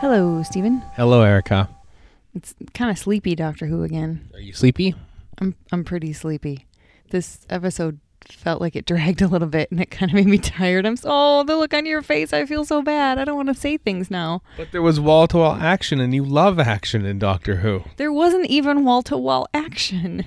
Hello, 0.00 0.44
Steven. 0.44 0.80
Hello, 0.94 1.22
Erika. 1.22 1.68
It's 2.32 2.54
kind 2.72 2.88
of 2.88 2.96
sleepy, 2.98 3.34
Doctor 3.34 3.66
Who 3.66 3.82
again. 3.82 4.28
Are 4.32 4.38
you 4.38 4.52
sleepy? 4.52 4.94
I'm 5.40 5.56
I'm 5.72 5.82
pretty 5.82 6.12
sleepy. 6.12 6.66
This 7.10 7.44
episode 7.50 7.98
felt 8.24 8.60
like 8.60 8.76
it 8.76 8.86
dragged 8.86 9.22
a 9.22 9.26
little 9.26 9.48
bit, 9.48 9.72
and 9.72 9.80
it 9.80 9.90
kind 9.90 10.12
of 10.12 10.14
made 10.14 10.28
me 10.28 10.38
tired. 10.38 10.86
I'm 10.86 10.96
so 10.96 11.08
oh, 11.10 11.42
the 11.42 11.56
look 11.56 11.74
on 11.74 11.84
your 11.84 12.02
face. 12.02 12.32
I 12.32 12.46
feel 12.46 12.64
so 12.64 12.80
bad. 12.80 13.18
I 13.18 13.24
don't 13.24 13.34
want 13.34 13.48
to 13.48 13.54
say 13.54 13.76
things 13.76 14.08
now. 14.08 14.40
But 14.56 14.70
there 14.70 14.82
was 14.82 15.00
wall 15.00 15.26
to 15.28 15.38
wall 15.38 15.56
action, 15.56 15.98
and 15.98 16.14
you 16.14 16.24
love 16.24 16.60
action 16.60 17.04
in 17.04 17.18
Doctor 17.18 17.56
Who. 17.56 17.82
There 17.96 18.12
wasn't 18.12 18.46
even 18.46 18.84
wall 18.84 19.02
to 19.02 19.16
wall 19.16 19.48
action. 19.52 20.24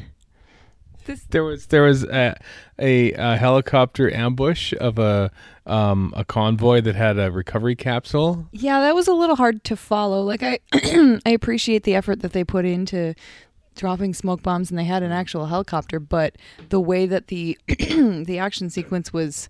This 1.12 1.24
There 1.30 1.44
was 1.44 1.66
there 1.66 1.84
was 1.84 2.06
a, 2.06 2.38
a, 2.80 3.12
a 3.12 3.36
helicopter 3.36 4.14
ambush 4.14 4.74
of 4.80 4.98
a 4.98 5.30
um, 5.66 6.14
a 6.16 6.24
convoy 6.24 6.80
that 6.82 6.96
had 6.96 7.20
a 7.20 7.30
recovery 7.30 7.76
capsule. 7.76 8.48
Yeah, 8.54 8.80
that 8.80 8.96
was 8.96 9.10
a 9.10 9.14
little 9.14 9.36
hard 9.36 9.64
to 9.66 9.76
follow. 9.76 10.22
Like 10.22 10.42
I 10.42 10.60
I 11.26 11.32
appreciate 11.32 11.84
the 11.84 11.96
effort 11.96 12.22
that 12.22 12.32
they 12.32 12.46
put 12.46 12.64
into 12.64 13.14
dropping 13.76 14.14
smoke 14.14 14.42
bombs 14.42 14.70
and 14.70 14.80
they 14.80 14.86
had 14.86 15.04
an 15.04 15.12
actual 15.12 15.48
helicopter, 15.48 16.00
but 16.00 16.38
the 16.70 16.80
way 16.80 17.06
that 17.06 17.28
the 17.28 17.58
the 17.68 18.38
action 18.40 18.70
sequence 18.70 19.12
was 19.12 19.50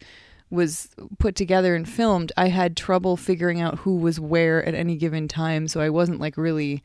was 0.50 0.90
put 1.20 1.36
together 1.36 1.76
and 1.76 1.88
filmed, 1.88 2.32
I 2.36 2.48
had 2.48 2.76
trouble 2.76 3.18
figuring 3.18 3.62
out 3.62 3.80
who 3.80 3.98
was 3.98 4.20
where 4.20 4.66
at 4.66 4.74
any 4.74 4.96
given 4.96 5.28
time, 5.28 5.68
so 5.68 5.80
I 5.80 5.90
wasn't 5.90 6.20
like 6.20 6.38
really 6.38 6.84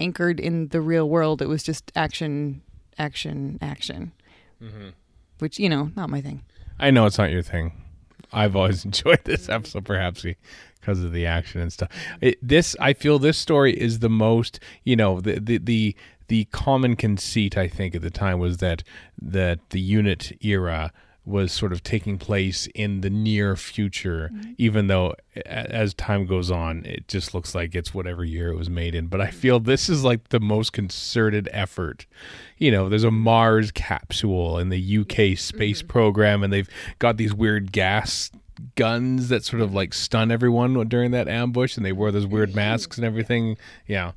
anchored 0.00 0.40
in 0.40 0.68
the 0.68 0.80
real 0.80 1.06
world. 1.08 1.42
It 1.42 1.48
was 1.48 1.62
just 1.62 1.92
action 1.94 2.62
action 2.98 3.58
action. 3.60 4.12
Mm-hmm. 4.62 4.88
Which, 5.38 5.58
you 5.58 5.68
know, 5.68 5.90
not 5.96 6.10
my 6.10 6.20
thing. 6.20 6.42
I 6.78 6.90
know 6.90 7.06
it's 7.06 7.18
not 7.18 7.30
your 7.30 7.42
thing. 7.42 7.72
I've 8.32 8.56
always 8.56 8.84
enjoyed 8.84 9.24
this 9.24 9.48
episode, 9.48 9.84
perhaps 9.84 10.24
because 10.80 11.02
of 11.02 11.12
the 11.12 11.26
action 11.26 11.60
and 11.60 11.72
stuff. 11.72 11.90
It, 12.20 12.38
this, 12.42 12.76
I 12.80 12.92
feel, 12.92 13.18
this 13.18 13.38
story 13.38 13.78
is 13.78 14.00
the 14.00 14.10
most, 14.10 14.60
you 14.84 14.96
know, 14.96 15.20
the 15.20 15.40
the 15.40 15.58
the 15.58 15.96
the 16.28 16.44
common 16.46 16.96
conceit 16.96 17.56
I 17.56 17.68
think 17.68 17.94
at 17.94 18.02
the 18.02 18.10
time 18.10 18.38
was 18.38 18.58
that 18.58 18.82
that 19.20 19.70
the 19.70 19.80
unit 19.80 20.32
era 20.40 20.92
was 21.26 21.52
sort 21.52 21.72
of 21.72 21.82
taking 21.82 22.18
place 22.18 22.68
in 22.74 23.00
the 23.00 23.10
near 23.10 23.56
future, 23.56 24.30
mm-hmm. 24.32 24.52
even 24.58 24.88
though 24.88 25.14
as 25.46 25.94
time 25.94 26.26
goes 26.26 26.50
on, 26.50 26.84
it 26.84 27.08
just 27.08 27.34
looks 27.34 27.54
like 27.54 27.74
it's 27.74 27.94
whatever 27.94 28.24
year 28.24 28.50
it 28.50 28.56
was 28.56 28.68
made 28.68 28.94
in. 28.94 29.06
But 29.06 29.20
I 29.20 29.30
feel 29.30 29.58
this 29.58 29.88
is 29.88 30.04
like 30.04 30.28
the 30.28 30.40
most 30.40 30.72
concerted 30.72 31.48
effort. 31.52 32.06
You 32.58 32.70
know, 32.70 32.88
there's 32.88 33.04
a 33.04 33.10
Mars 33.10 33.70
capsule 33.70 34.58
in 34.58 34.68
the 34.68 34.98
UK 34.98 35.38
space 35.38 35.78
mm-hmm. 35.78 35.88
program, 35.88 36.42
and 36.42 36.52
they've 36.52 36.70
got 36.98 37.16
these 37.16 37.32
weird 37.32 37.72
gas 37.72 38.30
guns 38.76 39.28
that 39.28 39.44
sort 39.44 39.62
of 39.62 39.74
like 39.74 39.94
stun 39.94 40.30
everyone 40.30 40.88
during 40.88 41.10
that 41.12 41.28
ambush, 41.28 41.76
and 41.76 41.86
they 41.86 41.92
wear 41.92 42.12
those 42.12 42.26
weird 42.26 42.54
masks 42.54 42.96
and 42.96 43.04
everything. 43.06 43.56
Yeah. 43.86 44.12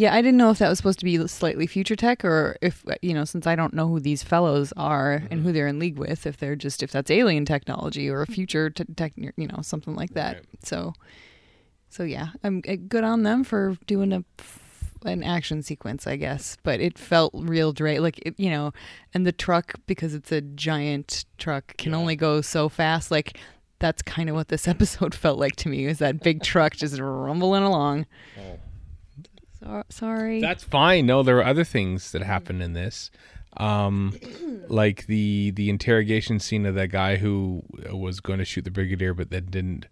Yeah, 0.00 0.14
I 0.14 0.22
didn't 0.22 0.38
know 0.38 0.48
if 0.48 0.56
that 0.60 0.70
was 0.70 0.78
supposed 0.78 0.98
to 1.00 1.04
be 1.04 1.26
slightly 1.28 1.66
future 1.66 1.94
tech 1.94 2.24
or 2.24 2.56
if 2.62 2.82
you 3.02 3.12
know, 3.12 3.26
since 3.26 3.46
I 3.46 3.54
don't 3.54 3.74
know 3.74 3.86
who 3.86 4.00
these 4.00 4.22
fellows 4.22 4.72
are 4.74 5.24
and 5.30 5.44
who 5.44 5.52
they're 5.52 5.66
in 5.66 5.78
league 5.78 5.98
with, 5.98 6.26
if 6.26 6.38
they're 6.38 6.56
just 6.56 6.82
if 6.82 6.90
that's 6.90 7.10
alien 7.10 7.44
technology 7.44 8.08
or 8.08 8.22
a 8.22 8.26
future 8.26 8.70
t- 8.70 8.84
tech, 8.96 9.12
you 9.16 9.30
know, 9.36 9.58
something 9.60 9.94
like 9.94 10.14
that. 10.14 10.36
Right. 10.36 10.44
So, 10.64 10.94
so 11.90 12.04
yeah, 12.04 12.28
I'm 12.42 12.62
uh, 12.66 12.76
good 12.88 13.04
on 13.04 13.24
them 13.24 13.44
for 13.44 13.76
doing 13.86 14.14
a 14.14 14.24
an 15.04 15.22
action 15.22 15.62
sequence, 15.62 16.06
I 16.06 16.16
guess. 16.16 16.56
But 16.62 16.80
it 16.80 16.98
felt 16.98 17.34
real 17.34 17.74
dry, 17.74 17.98
like 17.98 18.20
it, 18.24 18.40
you 18.40 18.48
know, 18.48 18.72
and 19.12 19.26
the 19.26 19.32
truck 19.32 19.74
because 19.86 20.14
it's 20.14 20.32
a 20.32 20.40
giant 20.40 21.26
truck 21.36 21.76
can 21.76 21.92
only 21.92 22.16
go 22.16 22.40
so 22.40 22.70
fast. 22.70 23.10
Like 23.10 23.38
that's 23.80 24.00
kind 24.00 24.30
of 24.30 24.34
what 24.34 24.48
this 24.48 24.66
episode 24.74 25.14
felt 25.14 25.38
like 25.38 25.56
to 25.56 25.68
me. 25.68 25.84
Is 25.84 25.98
that 25.98 26.22
big 26.22 26.42
truck 26.42 26.72
just 26.72 26.98
rumbling 26.98 27.64
along. 27.64 28.06
So, 29.62 29.82
sorry. 29.88 30.40
That's 30.40 30.64
fine. 30.64 31.06
No, 31.06 31.22
there 31.22 31.38
are 31.38 31.44
other 31.44 31.64
things 31.64 32.12
that 32.12 32.22
happen 32.22 32.62
in 32.62 32.72
this, 32.72 33.10
um, 33.56 34.14
like 34.68 35.06
the 35.06 35.50
the 35.52 35.70
interrogation 35.70 36.38
scene 36.38 36.66
of 36.66 36.74
that 36.76 36.88
guy 36.88 37.16
who 37.16 37.62
was 37.92 38.20
going 38.20 38.38
to 38.38 38.44
shoot 38.44 38.64
the 38.64 38.70
brigadier, 38.70 39.14
but 39.14 39.30
then 39.30 39.46
didn't. 39.46 39.86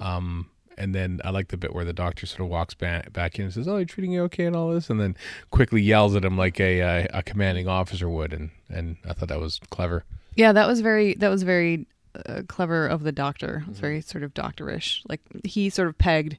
Um, 0.00 0.50
and 0.78 0.94
then 0.94 1.20
I 1.24 1.30
like 1.30 1.48
the 1.48 1.56
bit 1.56 1.74
where 1.74 1.84
the 1.84 1.92
doctor 1.92 2.26
sort 2.26 2.40
of 2.40 2.48
walks 2.48 2.74
back 2.74 3.12
back 3.12 3.38
in 3.38 3.44
and 3.44 3.54
says, 3.54 3.68
"Oh, 3.68 3.76
you're 3.76 3.84
treating 3.84 4.12
you 4.12 4.22
okay?" 4.24 4.44
and 4.44 4.56
all 4.56 4.70
this, 4.70 4.90
and 4.90 5.00
then 5.00 5.16
quickly 5.50 5.82
yells 5.82 6.14
at 6.16 6.24
him 6.24 6.36
like 6.36 6.60
a 6.60 6.80
a, 6.80 7.08
a 7.12 7.22
commanding 7.22 7.68
officer 7.68 8.08
would, 8.08 8.32
and 8.32 8.50
and 8.68 8.96
I 9.08 9.12
thought 9.12 9.28
that 9.28 9.40
was 9.40 9.60
clever. 9.70 10.04
Yeah, 10.36 10.52
that 10.52 10.66
was 10.66 10.80
very 10.80 11.14
that 11.14 11.28
was 11.28 11.42
very 11.42 11.86
uh, 12.26 12.42
clever 12.48 12.86
of 12.86 13.02
the 13.02 13.12
doctor. 13.12 13.62
It 13.66 13.68
was 13.68 13.80
very 13.80 14.00
sort 14.00 14.24
of 14.24 14.34
doctorish. 14.34 15.02
Like 15.08 15.20
he 15.44 15.70
sort 15.70 15.88
of 15.88 15.98
pegged 15.98 16.38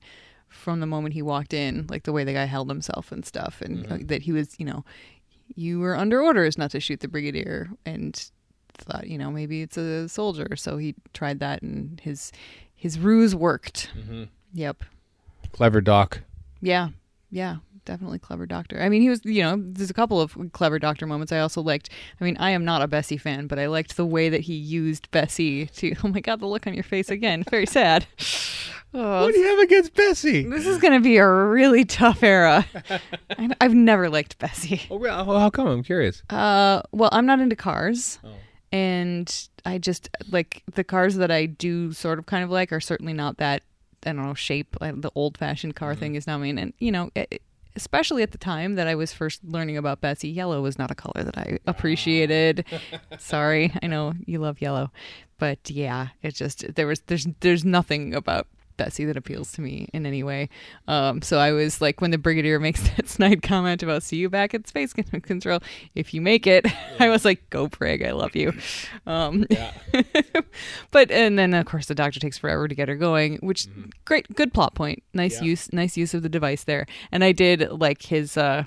from 0.55 0.79
the 0.79 0.85
moment 0.85 1.13
he 1.13 1.21
walked 1.21 1.53
in, 1.53 1.85
like 1.89 2.03
the 2.03 2.11
way 2.11 2.23
the 2.23 2.33
guy 2.33 2.45
held 2.45 2.69
himself 2.69 3.11
and 3.11 3.25
stuff, 3.25 3.61
and 3.61 3.91
uh, 3.91 3.97
that 4.01 4.23
he 4.23 4.31
was, 4.31 4.55
you 4.59 4.65
know, 4.65 4.83
you 5.55 5.79
were 5.79 5.95
under 5.95 6.21
orders 6.21 6.57
not 6.57 6.71
to 6.71 6.79
shoot 6.79 7.01
the 7.01 7.07
brigadier, 7.07 7.69
and 7.85 8.31
thought, 8.73 9.07
you 9.07 9.17
know, 9.17 9.31
maybe 9.31 9.61
it's 9.61 9.77
a 9.77 10.09
soldier, 10.09 10.55
so 10.55 10.77
he 10.77 10.95
tried 11.13 11.39
that, 11.39 11.61
and 11.61 11.99
his 11.99 12.31
his 12.75 12.99
ruse 12.99 13.35
worked. 13.35 13.91
Yep. 14.53 14.83
Clever 15.51 15.81
doc. 15.81 16.21
Yeah, 16.61 16.89
yeah, 17.29 17.57
definitely 17.85 18.19
clever 18.19 18.45
doctor. 18.45 18.81
I 18.81 18.89
mean, 18.89 19.01
he 19.01 19.09
was, 19.09 19.23
you 19.23 19.41
know, 19.43 19.55
there's 19.59 19.89
a 19.89 19.93
couple 19.93 20.19
of 20.19 20.35
clever 20.51 20.79
doctor 20.79 21.05
moments. 21.07 21.31
I 21.31 21.39
also 21.39 21.61
liked. 21.61 21.89
I 22.19 22.23
mean, 22.23 22.35
I 22.39 22.49
am 22.51 22.65
not 22.65 22.81
a 22.81 22.87
Bessie 22.87 23.17
fan, 23.17 23.47
but 23.47 23.57
I 23.59 23.67
liked 23.67 23.95
the 23.97 24.05
way 24.05 24.29
that 24.29 24.41
he 24.41 24.53
used 24.55 25.09
Bessie 25.11 25.67
to. 25.67 25.95
Oh 26.03 26.07
my 26.09 26.19
God, 26.19 26.39
the 26.39 26.45
look 26.47 26.67
on 26.67 26.73
your 26.73 26.83
face 26.83 27.09
again. 27.09 27.43
Very 27.49 27.65
sad. 27.65 28.05
Oh, 28.93 29.21
What 29.25 29.33
do 29.33 29.39
you 29.39 29.47
have 29.49 29.59
against 29.59 29.93
Bessie? 29.93 30.43
this 30.43 30.65
is 30.67 30.77
going 30.77 30.93
to 30.93 30.99
be 30.99 31.17
a 31.17 31.27
really 31.29 31.85
tough 31.85 32.21
era. 32.23 32.65
I- 33.37 33.55
I've 33.61 33.73
never 33.73 34.09
liked 34.09 34.37
Bessie. 34.39 34.81
Oh, 34.91 34.97
well, 34.97 35.39
how 35.39 35.49
come? 35.49 35.67
I'm 35.67 35.83
curious. 35.83 36.21
Uh, 36.29 36.81
well, 36.91 37.09
I'm 37.11 37.25
not 37.25 37.39
into 37.39 37.55
cars, 37.55 38.19
and 38.71 39.47
I 39.65 39.77
just 39.77 40.09
like 40.31 40.63
the 40.73 40.83
cars 40.83 41.15
that 41.15 41.31
I 41.31 41.45
do 41.45 41.93
sort 41.93 42.19
of 42.19 42.25
kind 42.25 42.43
of 42.43 42.49
like 42.51 42.71
are 42.71 42.79
certainly 42.81 43.13
not 43.13 43.37
that 43.37 43.63
I 44.05 44.13
don't 44.13 44.25
know 44.25 44.33
shape. 44.33 44.75
Like 44.79 45.01
the 45.01 45.11
old 45.15 45.37
fashioned 45.37 45.75
car 45.75 45.95
thing 45.95 46.15
is 46.15 46.27
not 46.27 46.39
mean, 46.39 46.57
and 46.57 46.73
you 46.79 46.91
know. 46.91 47.09
It, 47.15 47.41
Especially 47.75 48.23
at 48.23 48.31
the 48.31 48.37
time 48.37 48.75
that 48.75 48.87
I 48.87 48.95
was 48.95 49.11
first 49.11 49.43
learning 49.43 49.77
about 49.77 49.99
Bessie, 49.99 50.29
yellow 50.29 50.61
was 50.61 50.79
not 50.79 50.91
a 50.91 50.95
color 50.95 51.23
that 51.23 51.37
I 51.37 51.59
appreciated. 51.67 52.65
Sorry, 53.17 53.73
I 53.83 53.87
know 53.87 54.13
you 54.25 54.39
love 54.39 54.61
yellow, 54.61 54.91
but 55.37 55.69
yeah, 55.69 56.09
it 56.21 56.35
just 56.35 56.75
there 56.75 56.87
was 56.87 57.01
there's 57.01 57.27
there's 57.41 57.65
nothing 57.65 58.13
about 58.15 58.47
Bessie 58.77 59.05
that 59.05 59.17
appeals 59.17 59.51
to 59.53 59.61
me 59.61 59.87
in 59.93 60.05
any 60.05 60.23
way. 60.23 60.49
Um, 60.87 61.21
so 61.21 61.37
I 61.37 61.51
was 61.51 61.81
like, 61.81 62.01
when 62.01 62.11
the 62.11 62.17
Brigadier 62.17 62.59
makes 62.67 62.87
that 62.89 63.07
snide 63.07 63.41
comment 63.41 63.83
about 63.83 64.03
"see 64.03 64.17
you 64.17 64.29
back 64.29 64.53
at 64.53 64.67
space 64.67 64.93
control 65.23 65.59
if 65.95 66.13
you 66.13 66.21
make 66.21 66.47
it," 66.47 66.65
I 66.99 67.09
was 67.09 67.25
like, 67.25 67.49
"Go 67.49 67.67
Brig, 67.67 68.03
I 68.03 68.11
love 68.11 68.35
you." 68.35 68.53
Um, 69.05 69.45
but 70.91 71.11
and 71.11 71.37
then 71.37 71.53
of 71.53 71.65
course 71.65 71.85
the 71.87 71.95
Doctor 71.95 72.19
takes 72.19 72.37
forever 72.37 72.67
to 72.67 72.75
get 72.75 72.87
her 72.87 72.95
going, 72.95 73.37
which 73.37 73.67
great, 74.05 74.33
good 74.35 74.53
plot 74.53 74.75
point. 74.75 75.03
Nice 75.13 75.41
Yeah. 75.41 75.47
use, 75.49 75.71
nice 75.73 75.97
use 75.97 76.13
of 76.13 76.23
the 76.23 76.29
device 76.29 76.63
there. 76.63 76.85
And 77.11 77.23
I 77.23 77.31
did 77.31 77.69
like 77.71 78.03
his. 78.03 78.37
Uh, 78.37 78.63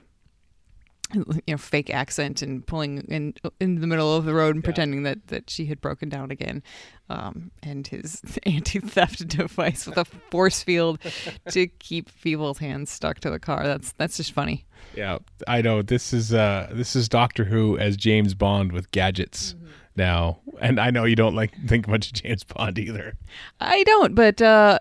you 1.15 1.43
know, 1.49 1.57
fake 1.57 1.91
accent 1.91 2.43
and 2.43 2.67
pulling 2.67 2.99
in 3.09 3.35
in 3.61 3.81
the 3.81 3.87
middle 3.87 4.15
of 4.15 4.25
the 4.25 4.35
road 4.35 4.55
and 4.55 4.65
pretending 4.65 5.03
that 5.05 5.29
that 5.29 5.51
she 5.51 5.67
had 5.67 5.81
broken 5.81 6.09
down 6.09 6.31
again, 6.31 6.63
um, 7.09 7.51
and 7.63 7.87
his 7.87 8.23
anti-theft 8.47 9.27
device 9.29 9.87
with 9.87 9.99
a 9.99 10.05
force 10.05 10.63
field 10.63 10.99
to 11.51 11.67
keep 11.67 12.11
people's 12.23 12.59
hands 12.59 12.91
stuck 12.91 13.21
to 13.21 13.31
the 13.31 13.39
car. 13.39 13.65
That's 13.65 13.93
that's 13.93 14.17
just 14.17 14.33
funny. 14.33 14.67
Yeah, 14.95 15.19
I 15.47 15.63
know. 15.63 15.83
This 15.83 16.13
is 16.13 16.33
uh 16.33 16.71
this 16.73 16.95
is 16.95 17.09
Doctor 17.09 17.45
Who 17.45 17.79
as 17.79 17.97
James 17.97 18.35
Bond 18.35 18.73
with 18.73 18.91
gadgets 18.91 19.55
now. 19.99 20.39
And 20.61 20.81
I 20.81 20.91
know 20.91 21.05
you 21.05 21.17
don't 21.17 21.35
like 21.35 21.53
think 21.67 21.87
much 21.87 22.07
of 22.07 22.13
James 22.15 22.45
Bond 22.45 22.79
either. 22.79 23.17
I 23.61 23.83
don't, 23.85 24.15
but 24.15 24.41
uh, 24.41 24.79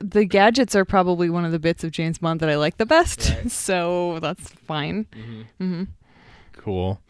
the 0.00 0.24
gadgets 0.24 0.74
are 0.74 0.84
probably 0.84 1.30
one 1.30 1.44
of 1.44 1.52
the 1.52 1.58
bits 1.58 1.84
of 1.84 1.90
James 1.90 2.18
Bond 2.18 2.40
that 2.40 2.48
I 2.48 2.56
like 2.56 2.76
the 2.76 2.86
best. 2.86 3.34
so 3.50 4.18
that's 4.20 4.48
fine. 4.50 5.06
Cool. 6.52 7.00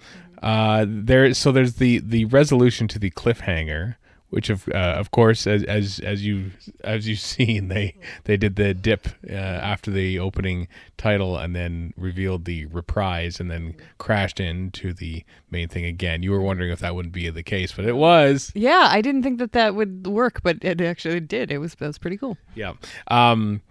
Uh 0.42 0.84
there 0.88 1.34
so 1.34 1.50
there's 1.50 1.74
the 1.74 1.98
the 1.98 2.24
resolution 2.26 2.86
to 2.88 2.98
the 2.98 3.10
cliffhanger 3.10 3.96
which 4.30 4.50
of 4.50 4.68
uh, 4.68 4.94
of 4.98 5.10
course 5.10 5.46
as 5.46 5.62
as 5.64 6.00
as 6.00 6.24
you 6.24 6.50
as 6.84 7.08
you've 7.08 7.18
seen 7.36 7.68
they 7.68 7.94
they 8.24 8.36
did 8.36 8.56
the 8.56 8.74
dip 8.74 9.08
uh, 9.28 9.32
after 9.32 9.90
the 9.90 10.18
opening 10.18 10.68
title 10.96 11.36
and 11.36 11.54
then 11.56 11.94
revealed 11.96 12.44
the 12.44 12.66
reprise 12.66 13.40
and 13.40 13.50
then 13.50 13.74
crashed 13.98 14.40
into 14.40 14.92
the 14.92 15.24
main 15.50 15.68
thing 15.68 15.84
again. 15.84 16.22
You 16.22 16.32
were 16.32 16.40
wondering 16.40 16.70
if 16.70 16.80
that 16.80 16.94
wouldn't 16.94 17.14
be 17.14 17.30
the 17.30 17.42
case, 17.42 17.72
but 17.72 17.84
it 17.84 17.96
was. 17.96 18.52
Yeah, 18.54 18.88
I 18.90 19.00
didn't 19.00 19.22
think 19.22 19.38
that 19.38 19.52
that 19.52 19.74
would 19.74 20.06
work, 20.06 20.42
but 20.42 20.58
it 20.62 20.80
actually 20.80 21.20
did. 21.20 21.50
It 21.50 21.58
was 21.58 21.74
that 21.76 21.86
was 21.86 21.98
pretty 21.98 22.16
cool. 22.18 22.36
Yeah. 22.54 22.74
Um, 23.08 23.62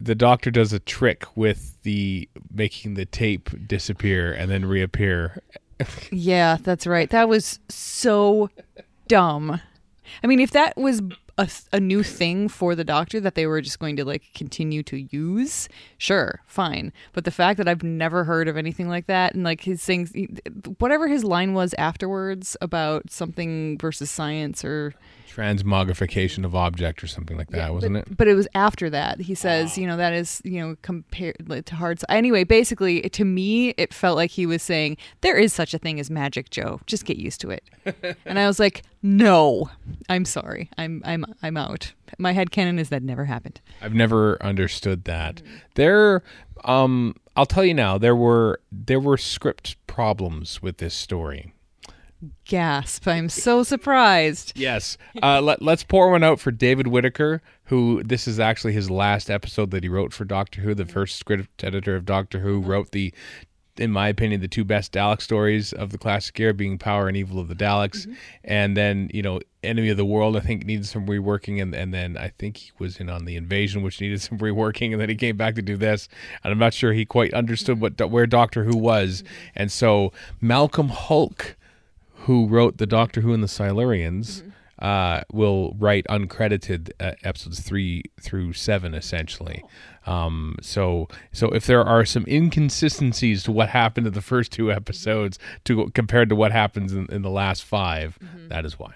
the 0.00 0.14
doctor 0.14 0.50
does 0.50 0.72
a 0.72 0.78
trick 0.78 1.24
with 1.36 1.82
the 1.82 2.28
making 2.52 2.94
the 2.94 3.06
tape 3.06 3.50
disappear 3.66 4.32
and 4.32 4.50
then 4.50 4.64
reappear. 4.64 5.42
Yeah, 6.12 6.56
that's 6.62 6.86
right. 6.86 7.10
That 7.10 7.28
was 7.28 7.58
so 7.68 8.48
dumb. 9.08 9.60
I 10.22 10.26
mean, 10.26 10.40
if 10.40 10.50
that 10.52 10.76
was 10.76 11.00
a, 11.38 11.48
a 11.72 11.80
new 11.80 12.02
thing 12.02 12.48
for 12.48 12.74
the 12.74 12.84
doctor 12.84 13.20
that 13.20 13.34
they 13.34 13.46
were 13.46 13.60
just 13.60 13.78
going 13.78 13.96
to 13.96 14.04
like 14.04 14.22
continue 14.34 14.82
to 14.84 14.96
use 14.96 15.68
sure 15.98 16.40
fine 16.46 16.92
but 17.12 17.24
the 17.24 17.30
fact 17.30 17.56
that 17.58 17.66
i've 17.66 17.82
never 17.82 18.24
heard 18.24 18.46
of 18.46 18.56
anything 18.56 18.88
like 18.88 19.06
that 19.06 19.34
and 19.34 19.42
like 19.42 19.62
his 19.62 19.84
things 19.84 20.12
whatever 20.78 21.08
his 21.08 21.24
line 21.24 21.52
was 21.52 21.74
afterwards 21.76 22.56
about 22.60 23.10
something 23.10 23.76
versus 23.78 24.10
science 24.10 24.64
or 24.64 24.94
transmogrification 25.34 26.44
of 26.44 26.54
object 26.54 27.02
or 27.02 27.06
something 27.06 27.36
like 27.36 27.50
that, 27.50 27.56
yeah, 27.56 27.70
wasn't 27.70 27.94
but, 27.94 28.06
it? 28.06 28.16
But 28.16 28.28
it 28.28 28.34
was 28.34 28.46
after 28.54 28.88
that. 28.90 29.20
He 29.20 29.34
says, 29.34 29.76
you 29.76 29.86
know, 29.86 29.96
that 29.96 30.12
is, 30.12 30.40
you 30.44 30.60
know, 30.60 30.76
compared 30.82 31.66
to 31.66 31.74
hard. 31.74 32.00
Anyway, 32.08 32.44
basically, 32.44 33.02
to 33.02 33.24
me, 33.24 33.70
it 33.70 33.92
felt 33.92 34.16
like 34.16 34.30
he 34.30 34.46
was 34.46 34.62
saying 34.62 34.96
there 35.22 35.36
is 35.36 35.52
such 35.52 35.74
a 35.74 35.78
thing 35.78 35.98
as 35.98 36.10
magic, 36.10 36.50
Joe. 36.50 36.80
Just 36.86 37.04
get 37.04 37.16
used 37.16 37.40
to 37.40 37.50
it. 37.50 37.64
and 38.24 38.38
I 38.38 38.46
was 38.46 38.60
like, 38.60 38.84
no, 39.04 39.68
I'm 40.08 40.24
sorry, 40.24 40.70
I'm 40.78 41.02
I'm 41.04 41.26
I'm 41.42 41.58
out. 41.58 41.92
My 42.18 42.32
head 42.32 42.50
canon 42.50 42.78
is 42.78 42.88
that 42.88 43.02
never 43.02 43.26
happened. 43.26 43.60
I've 43.82 43.92
never 43.92 44.42
understood 44.42 45.04
that. 45.04 45.42
There, 45.74 46.22
um, 46.64 47.14
I'll 47.36 47.44
tell 47.44 47.66
you 47.66 47.74
now. 47.74 47.98
There 47.98 48.16
were 48.16 48.60
there 48.72 48.98
were 48.98 49.18
script 49.18 49.76
problems 49.86 50.62
with 50.62 50.78
this 50.78 50.94
story. 50.94 51.52
Gasp! 52.46 53.06
I'm 53.06 53.28
so 53.28 53.62
surprised. 53.62 54.52
yes. 54.56 54.96
Uh, 55.22 55.42
let, 55.42 55.60
let's 55.60 55.84
pour 55.84 56.10
one 56.10 56.24
out 56.24 56.40
for 56.40 56.50
David 56.50 56.86
Whitaker, 56.86 57.42
who 57.64 58.02
this 58.02 58.26
is 58.26 58.40
actually 58.40 58.72
his 58.72 58.90
last 58.90 59.30
episode 59.30 59.70
that 59.72 59.82
he 59.82 59.90
wrote 59.90 60.14
for 60.14 60.24
Doctor 60.24 60.62
Who. 60.62 60.74
The 60.74 60.86
first 60.86 61.16
script 61.16 61.62
editor 61.62 61.94
of 61.94 62.06
Doctor 62.06 62.38
Who 62.38 62.60
wrote 62.60 62.92
the, 62.92 63.12
in 63.76 63.90
my 63.90 64.08
opinion, 64.08 64.40
the 64.40 64.48
two 64.48 64.64
best 64.64 64.92
Dalek 64.92 65.20
stories 65.20 65.72
of 65.72 65.90
the 65.90 65.98
classic 65.98 66.38
era, 66.38 66.54
being 66.54 66.78
Power 66.78 67.08
and 67.08 67.16
Evil 67.16 67.38
of 67.38 67.48
the 67.48 67.54
Daleks, 67.54 68.06
mm-hmm. 68.06 68.12
and 68.44 68.76
then 68.76 69.10
you 69.12 69.22
know 69.22 69.40
Enemy 69.62 69.90
of 69.90 69.96
the 69.96 70.04
World. 70.04 70.36
I 70.36 70.40
think 70.40 70.64
needed 70.64 70.86
some 70.86 71.06
reworking, 71.06 71.60
and 71.60 71.74
and 71.74 71.92
then 71.92 72.16
I 72.16 72.28
think 72.38 72.56
he 72.58 72.72
was 72.78 72.98
in 72.98 73.08
on 73.08 73.24
the 73.24 73.36
Invasion, 73.36 73.82
which 73.82 74.00
needed 74.00 74.22
some 74.22 74.38
reworking, 74.46 74.92
and 74.92 75.00
then 75.00 75.08
he 75.08 75.16
came 75.16 75.36
back 75.36 75.54
to 75.56 75.62
do 75.62 75.76
this. 75.76 76.08
And 76.42 76.52
I'm 76.52 76.58
not 76.58 76.74
sure 76.74 76.92
he 76.92 77.04
quite 77.04 77.34
understood 77.34 77.80
what 77.80 78.00
where 78.10 78.26
Doctor 78.26 78.64
Who 78.64 78.76
was, 78.76 79.22
mm-hmm. 79.22 79.52
and 79.56 79.72
so 79.72 80.12
Malcolm 80.40 80.88
Hulke 80.90 81.56
who 82.24 82.46
wrote 82.46 82.78
the 82.78 82.86
Doctor 82.86 83.20
Who 83.20 83.32
and 83.34 83.42
the 83.42 83.48
Silurians, 83.48 84.42
mm-hmm. 84.42 84.48
uh, 84.78 85.20
will 85.32 85.74
write 85.78 86.06
uncredited 86.08 86.90
uh, 86.98 87.12
episodes 87.22 87.60
three 87.60 88.04
through 88.20 88.54
seven, 88.54 88.94
essentially. 88.94 89.62
Um, 90.06 90.56
so, 90.60 91.08
so 91.32 91.48
if 91.48 91.66
there 91.66 91.82
are 91.82 92.04
some 92.04 92.24
inconsistencies 92.28 93.42
to 93.44 93.52
what 93.52 93.70
happened 93.70 94.06
in 94.06 94.12
the 94.12 94.20
first 94.20 94.52
two 94.52 94.70
episodes 94.70 95.38
to 95.64 95.90
compared 95.94 96.28
to 96.28 96.36
what 96.36 96.52
happens 96.52 96.92
in, 96.92 97.06
in 97.10 97.22
the 97.22 97.30
last 97.30 97.64
5 97.64 98.18
mm-hmm. 98.18 98.48
that 98.48 98.64
is 98.64 98.78
why. 98.78 98.94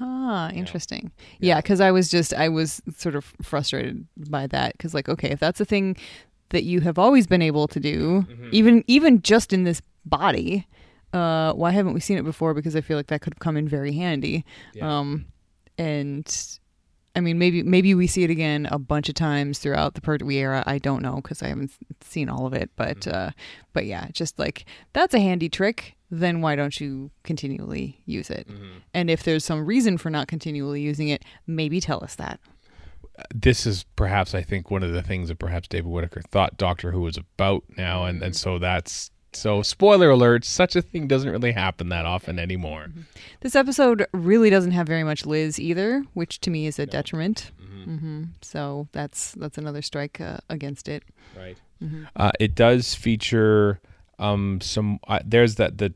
Ah, 0.00 0.50
interesting. 0.50 1.12
Yeah, 1.38 1.60
because 1.60 1.78
yeah, 1.78 1.86
I 1.86 1.90
was 1.92 2.10
just 2.10 2.34
I 2.34 2.48
was 2.48 2.82
sort 2.96 3.14
of 3.14 3.32
frustrated 3.40 4.04
by 4.16 4.48
that 4.48 4.72
because 4.72 4.94
like 4.94 5.08
okay, 5.08 5.30
if 5.30 5.38
that's 5.38 5.60
a 5.60 5.64
thing 5.64 5.96
that 6.48 6.64
you 6.64 6.80
have 6.80 6.98
always 6.98 7.26
been 7.26 7.42
able 7.42 7.68
to 7.68 7.78
do, 7.78 8.22
mm-hmm. 8.22 8.48
even 8.50 8.84
even 8.88 9.22
just 9.22 9.52
in 9.52 9.62
this 9.62 9.80
body, 10.04 10.66
uh, 11.12 11.52
why 11.52 11.70
haven't 11.70 11.92
we 11.92 12.00
seen 12.00 12.18
it 12.18 12.24
before? 12.24 12.54
Because 12.54 12.74
I 12.74 12.80
feel 12.80 12.96
like 12.96 13.08
that 13.08 13.20
could 13.20 13.34
have 13.34 13.40
come 13.40 13.56
in 13.56 13.68
very 13.68 13.92
handy. 13.92 14.44
Yeah. 14.74 14.98
Um, 14.98 15.26
and 15.78 16.58
I 17.14 17.20
mean, 17.20 17.38
maybe 17.38 17.62
maybe 17.62 17.94
we 17.94 18.06
see 18.06 18.24
it 18.24 18.30
again 18.30 18.66
a 18.70 18.78
bunch 18.78 19.08
of 19.08 19.14
times 19.14 19.58
throughout 19.58 19.94
the 19.94 20.00
Pertwee 20.00 20.38
era. 20.38 20.62
I 20.66 20.78
don't 20.78 21.02
know 21.02 21.16
because 21.16 21.42
I 21.42 21.48
haven't 21.48 21.72
seen 22.00 22.28
all 22.28 22.46
of 22.46 22.54
it, 22.54 22.70
but 22.76 23.00
mm-hmm. 23.00 23.28
uh, 23.28 23.30
but 23.72 23.84
yeah, 23.86 24.08
just 24.12 24.38
like 24.38 24.64
that's 24.92 25.12
a 25.14 25.20
handy 25.20 25.48
trick. 25.48 25.94
Then 26.10 26.40
why 26.40 26.56
don't 26.56 26.78
you 26.78 27.10
continually 27.22 28.00
use 28.04 28.30
it? 28.30 28.46
Mm-hmm. 28.48 28.78
And 28.92 29.10
if 29.10 29.22
there's 29.22 29.44
some 29.44 29.64
reason 29.64 29.98
for 29.98 30.10
not 30.10 30.28
continually 30.28 30.80
using 30.80 31.08
it, 31.08 31.24
maybe 31.46 31.80
tell 31.80 32.02
us 32.04 32.14
that. 32.16 32.38
This 33.34 33.66
is 33.66 33.84
perhaps, 33.96 34.34
I 34.34 34.42
think, 34.42 34.70
one 34.70 34.82
of 34.82 34.92
the 34.92 35.02
things 35.02 35.28
that 35.28 35.38
perhaps 35.38 35.68
David 35.68 35.90
Whitaker 35.90 36.22
thought 36.30 36.56
Doctor 36.56 36.92
Who 36.92 37.02
was 37.02 37.16
about 37.16 37.64
now, 37.76 38.04
and, 38.04 38.22
and 38.22 38.32
mm-hmm. 38.32 38.38
so 38.38 38.58
that's 38.58 39.10
so, 39.32 39.62
spoiler 39.62 40.10
alert, 40.10 40.44
such 40.44 40.76
a 40.76 40.82
thing 40.82 41.06
doesn't 41.06 41.30
really 41.30 41.52
happen 41.52 41.88
that 41.88 42.06
often 42.06 42.38
anymore. 42.38 42.86
Mm-hmm. 42.88 43.00
This 43.40 43.56
episode 43.56 44.06
really 44.12 44.50
doesn't 44.50 44.72
have 44.72 44.86
very 44.86 45.04
much 45.04 45.26
Liz 45.26 45.58
either, 45.58 46.04
which 46.14 46.40
to 46.40 46.50
me 46.50 46.66
is 46.66 46.78
a 46.78 46.86
no. 46.86 46.92
detriment. 46.92 47.50
Mm-hmm. 47.60 47.94
Mm-hmm. 47.94 48.22
So, 48.42 48.88
that's 48.92 49.32
that's 49.32 49.58
another 49.58 49.82
strike 49.82 50.20
uh, 50.20 50.38
against 50.48 50.88
it. 50.88 51.02
Right. 51.36 51.58
Mm-hmm. 51.82 52.04
Uh, 52.14 52.32
it 52.38 52.54
does 52.54 52.94
feature 52.94 53.80
um, 54.18 54.60
some. 54.60 55.00
Uh, 55.08 55.20
there's 55.24 55.56
that 55.56 55.78
the 55.78 55.94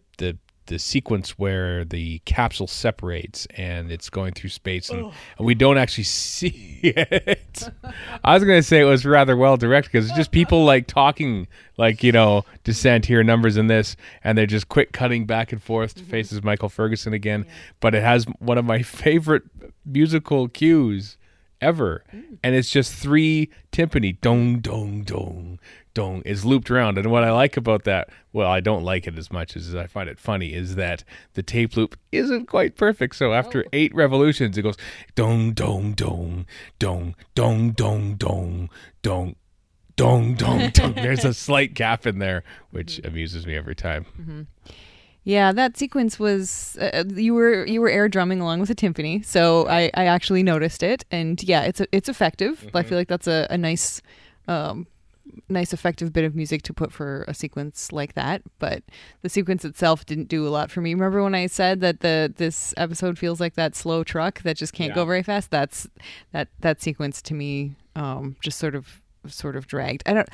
the 0.67 0.79
sequence 0.79 1.39
where 1.39 1.85
the 1.85 2.21
capsule 2.21 2.67
separates 2.67 3.47
and 3.57 3.91
it's 3.91 4.11
going 4.11 4.33
through 4.33 4.51
space 4.51 4.91
and, 4.91 5.13
and 5.39 5.47
we 5.47 5.55
don't 5.55 5.79
actually 5.79 6.05
see 6.05 6.81
it. 6.83 7.71
I 8.25 8.35
was 8.35 8.45
going 8.45 8.59
to 8.59 8.63
say 8.63 8.81
it 8.81 8.85
was 8.85 9.05
rather 9.05 9.37
well 9.37 9.57
directed 9.57 9.93
because 9.93 10.09
it's 10.09 10.17
just 10.17 10.31
people 10.31 10.65
like 10.65 10.87
talking 10.87 11.47
like, 11.77 12.03
you 12.03 12.13
know, 12.13 12.45
descent 12.65 13.07
here, 13.07 13.23
numbers 13.23 13.57
in 13.57 13.67
this, 13.67 13.97
and 14.25 14.37
they're 14.37 14.47
just 14.47 14.69
quick 14.69 14.93
cutting 14.93 15.27
back 15.27 15.53
and 15.53 15.63
forth 15.63 15.97
mm-hmm. 15.97 16.11
faces 16.11 16.43
Michael 16.43 16.69
Ferguson 16.69 17.13
again. 17.13 17.45
Yeah. 17.47 17.53
But 17.81 17.95
it 17.95 18.03
has 18.03 18.25
one 18.39 18.59
of 18.59 18.65
my 18.65 18.83
favorite 18.83 19.45
musical 19.85 20.49
cues 20.49 21.17
ever. 21.61 22.05
Mm. 22.15 22.39
And 22.43 22.55
it's 22.55 22.71
just 22.71 22.93
three 22.93 23.51
timpani 23.73 24.21
dong 24.21 24.61
dong 24.61 25.03
dong 25.03 25.59
dong 25.95 26.23
is 26.23 26.45
looped 26.45 26.71
around. 26.71 26.99
And 26.99 27.11
what 27.11 27.25
I 27.25 27.33
like 27.33 27.57
about 27.57 27.85
that, 27.85 28.11
well, 28.33 28.51
I 28.51 28.61
don't 28.61 28.85
like 28.85 29.07
it 29.07 29.19
as 29.19 29.33
much 29.33 29.57
as 29.57 29.75
I 29.75 29.87
find 29.87 30.09
it 30.09 30.19
funny, 30.19 30.53
is 30.53 30.75
that 30.77 31.03
the 31.35 31.43
tape 31.43 31.77
loop 31.77 31.99
isn't 32.13 32.47
quite 32.47 32.77
perfect. 32.77 33.17
So 33.17 33.33
after 33.33 33.65
oh. 33.65 33.69
eight 33.73 33.95
revolutions, 33.95 34.59
it 34.59 34.63
goes 34.63 34.77
dong 35.15 35.53
dong 35.53 35.95
dong 35.95 36.47
dong 36.79 37.15
dong 37.35 37.73
dong 37.73 38.15
dong 38.15 38.71
dong 39.03 39.37
dong 39.97 40.35
dong 40.35 40.71
dong. 40.71 40.93
There's 40.95 41.25
a 41.25 41.35
slight 41.35 41.75
gap 41.75 42.07
in 42.07 42.19
there, 42.19 42.45
which 42.71 42.99
mm-hmm. 42.99 43.09
amuses 43.09 43.47
me 43.47 43.57
every 43.57 43.75
time. 43.75 44.05
Mm-hmm. 44.21 44.43
Yeah, 45.27 45.51
that 45.51 45.77
sequence 45.77 46.21
was 46.21 46.79
uh, 46.81 46.85
uh, 46.85 47.05
you 47.13 47.35
were 47.35 47.67
you 47.67 47.81
were 47.81 47.91
air 47.91 48.09
drumming 48.09 48.41
along 48.41 48.61
with 48.61 48.71
a 48.71 48.77
timpani, 48.77 49.25
so 49.25 49.67
I, 49.67 49.91
I 49.95 50.07
actually 50.07 50.45
noticed 50.45 50.85
it, 50.85 51.05
and 51.11 51.43
yeah, 51.43 51.63
it's 51.63 51.81
a, 51.81 51.89
it's 51.91 52.09
effective. 52.09 52.61
Mm-hmm. 52.61 52.77
I 52.77 52.85
feel 52.85 52.97
like 52.97 53.09
that's 53.09 53.27
a, 53.27 53.49
a 53.51 53.59
nice 53.59 54.01
um, 54.47 54.87
nice 55.49 55.73
effective 55.73 56.13
bit 56.13 56.23
of 56.23 56.37
music 56.37 56.63
to 56.63 56.73
put 56.73 56.93
for 56.93 57.25
a 57.27 57.35
sequence 57.35 57.91
like 57.91 58.15
that 58.15 58.43
but 58.61 58.85
the 59.23 59.29
sequence 59.29 59.65
itself 59.65 60.07
didn't 60.07 60.29
do 60.29 60.47
a 60.47 60.51
lot 60.51 60.71
for 60.71 60.81
me 60.81 60.95
remember 60.95 61.23
when 61.23 61.35
i 61.35 61.47
said 61.47 61.81
that 61.81 62.01
the 62.01 62.33
this 62.37 62.73
episode 62.77 63.19
feels 63.19 63.41
like 63.41 63.55
that 63.55 63.75
slow 63.75 64.05
truck 64.05 64.41
that 64.43 64.57
just 64.57 64.73
can't 64.73 64.91
yeah. 64.91 64.95
go 64.95 65.05
very 65.05 65.25
fast 65.25 65.51
that's 65.51 65.89
that 66.33 66.49
that 66.61 66.81
sequence 66.81 67.21
to 67.21 67.35
me 67.35 67.75
um, 67.97 68.37
just 68.41 68.59
sort 68.59 68.75
of 68.75 69.03
sort 69.33 69.57
of 69.57 69.67
dragged. 69.67 70.03
I 70.07 70.13
don't 70.13 70.29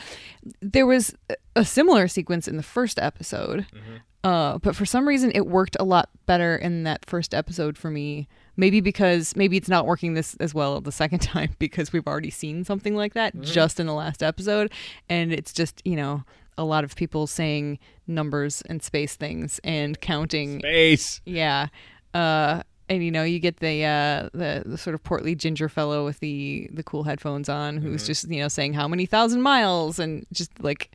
there 0.60 0.86
was 0.86 1.14
a 1.56 1.64
similar 1.64 2.08
sequence 2.08 2.48
in 2.48 2.56
the 2.56 2.62
first 2.62 2.98
episode 2.98 3.66
mm-hmm. 3.74 4.28
uh, 4.28 4.58
but 4.58 4.74
for 4.76 4.86
some 4.86 5.06
reason 5.06 5.32
it 5.34 5.46
worked 5.46 5.76
a 5.80 5.84
lot 5.84 6.08
better 6.26 6.56
in 6.56 6.84
that 6.84 7.04
first 7.06 7.34
episode 7.34 7.76
for 7.76 7.90
me. 7.90 8.28
Maybe 8.54 8.80
because 8.80 9.34
maybe 9.34 9.56
it's 9.56 9.68
not 9.68 9.86
working 9.86 10.12
this 10.14 10.34
as 10.36 10.52
well 10.54 10.80
the 10.80 10.92
second 10.92 11.18
time 11.22 11.54
because 11.58 11.92
we've 11.92 12.06
already 12.06 12.30
seen 12.30 12.64
something 12.64 12.94
like 12.94 13.14
that 13.14 13.34
mm-hmm. 13.34 13.44
just 13.44 13.80
in 13.80 13.86
the 13.86 13.94
last 13.94 14.22
episode. 14.22 14.72
And 15.08 15.32
it's 15.32 15.52
just 15.52 15.82
you 15.84 15.96
know 15.96 16.24
a 16.58 16.64
lot 16.64 16.84
of 16.84 16.94
people 16.94 17.26
saying 17.26 17.78
numbers 18.06 18.62
and 18.62 18.82
space 18.82 19.16
things 19.16 19.60
and 19.64 20.00
counting. 20.00 20.60
Space! 20.60 21.20
Yeah. 21.24 21.68
Uh 22.12 22.62
and 22.88 23.04
you 23.04 23.10
know 23.10 23.22
you 23.22 23.38
get 23.38 23.58
the 23.58 23.84
uh 23.84 24.28
the, 24.32 24.62
the 24.66 24.78
sort 24.78 24.94
of 24.94 25.02
portly 25.02 25.34
ginger 25.34 25.68
fellow 25.68 26.04
with 26.04 26.20
the 26.20 26.68
the 26.72 26.82
cool 26.82 27.04
headphones 27.04 27.48
on 27.48 27.76
who's 27.76 28.02
mm-hmm. 28.02 28.06
just 28.06 28.28
you 28.28 28.40
know 28.40 28.48
saying 28.48 28.74
how 28.74 28.88
many 28.88 29.06
thousand 29.06 29.42
miles 29.42 29.98
and 29.98 30.26
just 30.32 30.62
like 30.62 30.94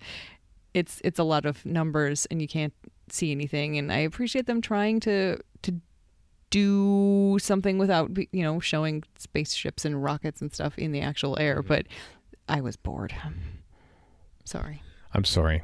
it's 0.74 1.02
it's 1.04 1.20
a 1.20 1.24
lot 1.24 1.46
of 1.46 1.66
numbers 1.66 2.26
and 2.28 2.42
you 2.42 2.48
can't 2.48 2.74
see 3.10 3.32
anything 3.32 3.78
and 3.78 3.92
i 3.92 3.98
appreciate 3.98 4.46
them 4.46 4.62
trying 4.62 5.00
to 5.00 5.38
to 5.62 5.74
do 6.50 7.38
something 7.40 7.78
without 7.78 8.10
you 8.32 8.44
know 8.44 8.60
showing 8.60 9.04
spaceships 9.18 9.86
and 9.86 10.04
rockets 10.04 10.42
and 10.42 10.54
stuff 10.54 10.78
in 10.78 10.92
the 10.92 11.02
actual 11.02 11.38
air 11.40 11.58
mm-hmm. 11.60 11.68
but 11.68 11.86
i 12.48 12.62
was 12.62 12.76
bored 12.76 13.14
sorry 14.44 14.82
i'm 15.14 15.26
sorry 15.26 15.62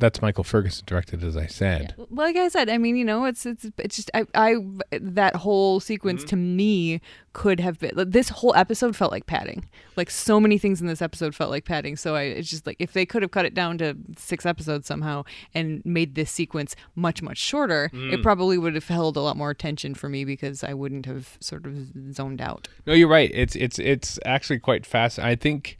that's 0.00 0.20
Michael 0.22 0.44
Ferguson 0.44 0.84
directed, 0.86 1.22
as 1.22 1.36
I 1.36 1.46
said. 1.46 1.94
Yeah. 1.96 2.04
Like 2.10 2.36
I 2.36 2.48
said, 2.48 2.68
I 2.68 2.78
mean, 2.78 2.96
you 2.96 3.04
know, 3.04 3.26
it's 3.26 3.46
it's 3.46 3.66
it's 3.78 3.96
just 3.96 4.10
I, 4.14 4.24
I 4.34 4.56
that 5.00 5.36
whole 5.36 5.78
sequence 5.78 6.22
mm-hmm. 6.22 6.30
to 6.30 6.36
me 6.36 7.00
could 7.32 7.60
have 7.60 7.78
been 7.78 7.92
like, 7.94 8.10
this 8.10 8.30
whole 8.30 8.54
episode 8.56 8.96
felt 8.96 9.12
like 9.12 9.26
padding. 9.26 9.68
Like 9.96 10.10
so 10.10 10.40
many 10.40 10.58
things 10.58 10.80
in 10.80 10.86
this 10.86 11.02
episode 11.02 11.34
felt 11.34 11.50
like 11.50 11.64
padding. 11.64 11.96
So 11.96 12.16
I 12.16 12.22
it's 12.22 12.50
just 12.50 12.66
like 12.66 12.76
if 12.78 12.92
they 12.92 13.06
could 13.06 13.22
have 13.22 13.30
cut 13.30 13.44
it 13.44 13.54
down 13.54 13.78
to 13.78 13.96
six 14.16 14.44
episodes 14.46 14.86
somehow 14.86 15.24
and 15.54 15.84
made 15.84 16.14
this 16.14 16.30
sequence 16.30 16.74
much 16.96 17.22
much 17.22 17.38
shorter, 17.38 17.90
mm. 17.92 18.12
it 18.12 18.22
probably 18.22 18.58
would 18.58 18.74
have 18.74 18.88
held 18.88 19.16
a 19.16 19.20
lot 19.20 19.36
more 19.36 19.50
attention 19.50 19.94
for 19.94 20.08
me 20.08 20.24
because 20.24 20.64
I 20.64 20.74
wouldn't 20.74 21.06
have 21.06 21.36
sort 21.40 21.66
of 21.66 21.92
zoned 22.12 22.40
out. 22.40 22.68
No, 22.86 22.94
you're 22.94 23.08
right. 23.08 23.30
It's 23.32 23.54
it's 23.54 23.78
it's 23.78 24.18
actually 24.24 24.58
quite 24.58 24.86
fast. 24.86 25.18
I 25.18 25.36
think 25.36 25.78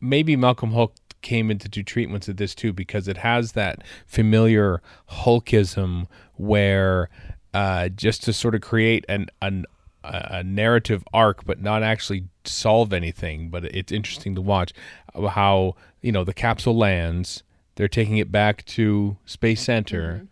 maybe 0.00 0.36
Malcolm 0.36 0.72
Hulke 0.72 0.92
came 1.22 1.50
in 1.50 1.58
to 1.58 1.68
do 1.68 1.82
treatments 1.82 2.28
of 2.28 2.36
this 2.36 2.54
too 2.54 2.72
because 2.72 3.08
it 3.08 3.18
has 3.18 3.52
that 3.52 3.82
familiar 4.06 4.80
Hulkism 5.10 6.06
where 6.36 7.08
uh, 7.54 7.88
just 7.88 8.22
to 8.24 8.32
sort 8.32 8.54
of 8.54 8.60
create 8.60 9.04
an 9.08 9.26
an 9.42 9.64
a, 10.04 10.42
narrative 10.42 11.04
arc, 11.12 11.44
but 11.44 11.60
not 11.60 11.82
actually 11.82 12.24
solve 12.44 12.92
anything. 12.92 13.50
But 13.50 13.64
it's 13.66 13.92
interesting 13.92 14.34
to 14.34 14.40
watch 14.40 14.72
how 15.14 15.74
you 16.00 16.12
know 16.12 16.24
the 16.24 16.34
capsule 16.34 16.76
lands. 16.76 17.42
They're 17.76 17.88
taking 17.88 18.16
it 18.18 18.32
back 18.32 18.64
to 18.66 19.16
Space 19.24 19.62
Center. 19.62 20.14
Mm-hmm. 20.14 20.24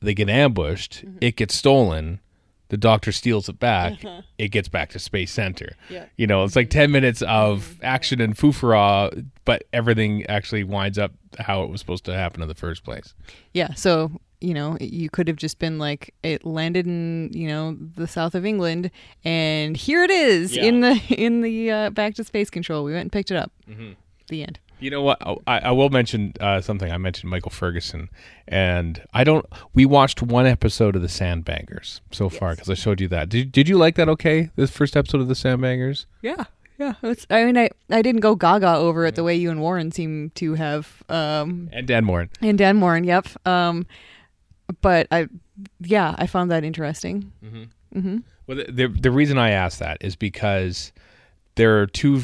They 0.00 0.14
get 0.14 0.28
ambushed. 0.28 1.04
It 1.20 1.36
gets 1.36 1.54
stolen. 1.54 2.20
The 2.68 2.76
doctor 2.76 3.12
steals 3.12 3.48
it 3.48 3.58
back. 3.60 4.04
It 4.38 4.48
gets 4.48 4.68
back 4.68 4.90
to 4.90 4.98
Space 4.98 5.30
Center. 5.32 5.76
Yeah. 5.88 6.06
You 6.16 6.26
know, 6.26 6.42
it's 6.44 6.56
like 6.56 6.68
10 6.70 6.90
minutes 6.90 7.22
of 7.22 7.78
action 7.82 8.20
and 8.20 8.36
foofara, 8.36 9.24
but 9.44 9.64
everything 9.72 10.26
actually 10.26 10.64
winds 10.64 10.98
up 10.98 11.12
how 11.38 11.62
it 11.62 11.70
was 11.70 11.80
supposed 11.80 12.04
to 12.06 12.14
happen 12.14 12.42
in 12.42 12.48
the 12.48 12.54
first 12.54 12.82
place. 12.84 13.14
Yeah, 13.54 13.74
so 13.74 14.10
you 14.40 14.52
know, 14.52 14.76
you 14.80 15.08
could 15.08 15.28
have 15.28 15.36
just 15.38 15.58
been 15.58 15.78
like 15.78 16.12
it 16.22 16.44
landed 16.44 16.86
in 16.86 17.30
you 17.32 17.48
know 17.48 17.74
the 17.96 18.06
south 18.06 18.34
of 18.34 18.44
England, 18.44 18.90
and 19.24 19.76
here 19.76 20.02
it 20.02 20.10
is 20.10 20.54
Yeah. 20.56 20.64
in 20.64 20.80
the 20.80 21.00
in 21.16 21.40
the 21.40 21.70
uh, 21.70 21.90
back 21.90 22.14
to 22.16 22.24
space 22.24 22.50
control. 22.50 22.84
We 22.84 22.92
went 22.92 23.02
and 23.02 23.12
picked 23.12 23.30
it 23.30 23.36
up. 23.36 23.52
The 24.28 24.42
end. 24.42 24.58
You 24.78 24.90
know 24.90 25.00
what? 25.02 25.18
I, 25.46 25.58
I 25.60 25.70
will 25.70 25.88
mention 25.88 26.34
uh, 26.38 26.60
something. 26.60 26.92
I 26.92 26.98
mentioned 26.98 27.30
Michael 27.30 27.50
Ferguson, 27.50 28.10
and 28.46 29.02
I 29.14 29.24
don't. 29.24 29.46
We 29.72 29.86
watched 29.86 30.20
one 30.22 30.46
episode 30.46 30.94
of 30.96 31.02
the 31.02 31.08
Sandbaggers 31.08 32.00
so 32.10 32.28
far 32.28 32.50
because 32.54 32.68
I 32.68 32.74
showed 32.74 33.00
you 33.00 33.08
that. 33.08 33.28
Did 33.30 33.52
Did 33.52 33.68
you 33.70 33.78
like 33.78 33.94
that? 33.94 34.08
Okay, 34.08 34.50
this 34.56 34.70
first 34.70 34.94
episode 34.96 35.22
of 35.22 35.28
the 35.28 35.34
Sandbaggers. 35.34 36.04
Yeah, 36.20 36.44
yeah. 36.78 36.92
It's, 37.02 37.26
I 37.30 37.44
mean, 37.46 37.56
I 37.56 37.70
I 37.90 38.02
didn't 38.02 38.20
go 38.20 38.34
gaga 38.36 38.74
over 38.76 39.06
it 39.06 39.14
the 39.14 39.24
way 39.24 39.34
you 39.34 39.50
and 39.50 39.60
Warren 39.62 39.92
seem 39.92 40.30
to 40.34 40.54
have. 40.54 41.02
Um, 41.08 41.70
And 41.72 41.86
Dan 41.86 42.04
Morin. 42.04 42.28
and 42.42 42.58
Dan 42.58 42.78
Warren, 42.80 43.04
yep. 43.04 43.28
Um, 43.46 43.86
but 44.82 45.06
I, 45.10 45.28
yeah, 45.80 46.14
I 46.18 46.26
found 46.26 46.50
that 46.50 46.64
interesting. 46.64 47.32
Well, 48.46 48.58
the, 48.58 48.64
the 48.70 48.88
the 48.88 49.10
reason 49.10 49.38
I 49.38 49.50
asked 49.50 49.78
that 49.78 49.96
is 50.02 50.16
because 50.16 50.92
there 51.54 51.80
are 51.80 51.86
two 51.86 52.22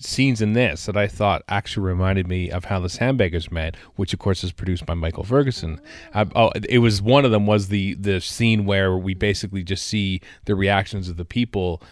scenes 0.00 0.40
in 0.40 0.52
this 0.52 0.86
that 0.86 0.96
I 0.96 1.06
thought 1.06 1.42
actually 1.48 1.86
reminded 1.86 2.28
me 2.28 2.50
of 2.50 2.66
how 2.66 2.80
the 2.80 2.88
Sandbaggers 2.88 3.50
met, 3.50 3.76
which 3.96 4.12
of 4.12 4.18
course 4.18 4.44
is 4.44 4.52
produced 4.52 4.86
by 4.86 4.94
Michael 4.94 5.24
Ferguson. 5.24 5.80
Uh, 6.12 6.26
oh, 6.34 6.52
it 6.68 6.78
was 6.78 7.00
one 7.02 7.24
of 7.24 7.30
them 7.30 7.46
was 7.46 7.68
the 7.68 7.94
the 7.94 8.20
scene 8.20 8.64
where 8.64 8.96
we 8.96 9.14
basically 9.14 9.62
just 9.62 9.86
see 9.86 10.20
the 10.44 10.54
reactions 10.54 11.08
of 11.08 11.16
the 11.16 11.24
people 11.24 11.82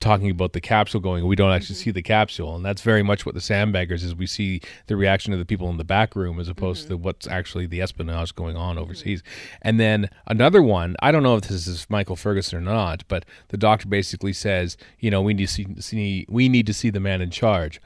talking 0.00 0.30
about 0.30 0.54
the 0.54 0.60
capsule 0.60 1.00
going 1.00 1.26
we 1.26 1.36
don't 1.36 1.52
actually 1.52 1.76
mm-hmm. 1.76 1.84
see 1.84 1.90
the 1.90 2.02
capsule. 2.02 2.56
And 2.56 2.64
that's 2.64 2.82
very 2.82 3.02
much 3.02 3.26
what 3.26 3.34
the 3.34 3.40
sandbaggers 3.40 4.02
is. 4.02 4.14
We 4.14 4.26
see 4.26 4.60
the 4.86 4.96
reaction 4.96 5.32
of 5.32 5.38
the 5.38 5.44
people 5.44 5.68
in 5.68 5.76
the 5.76 5.84
back 5.84 6.16
room 6.16 6.40
as 6.40 6.48
opposed 6.48 6.88
to 6.88 6.94
mm-hmm. 6.94 7.04
what's 7.04 7.28
actually 7.28 7.66
the 7.66 7.80
espionage 7.80 8.34
going 8.34 8.56
on 8.56 8.78
overseas. 8.78 9.22
And 9.62 9.78
then 9.78 10.08
another 10.26 10.62
one 10.62 10.96
i 11.02 11.12
don't 11.12 11.22
know 11.22 11.36
if 11.36 11.42
this 11.42 11.66
is 11.66 11.86
michael 11.88 12.16
ferguson 12.16 12.58
or 12.58 12.60
not 12.60 13.04
but 13.08 13.24
the 13.48 13.56
doctor 13.56 13.88
basically 13.88 14.32
says 14.32 14.76
you 14.98 15.10
know 15.10 15.20
we 15.20 15.34
need 15.34 15.46
to 15.46 15.52
see, 15.52 15.66
see 15.80 16.26
we 16.28 16.48
need 16.48 16.66
to 16.66 16.74
see 16.74 16.90
the 16.90 17.00
man 17.00 17.20
in 17.20 17.30
charge. 17.30 17.80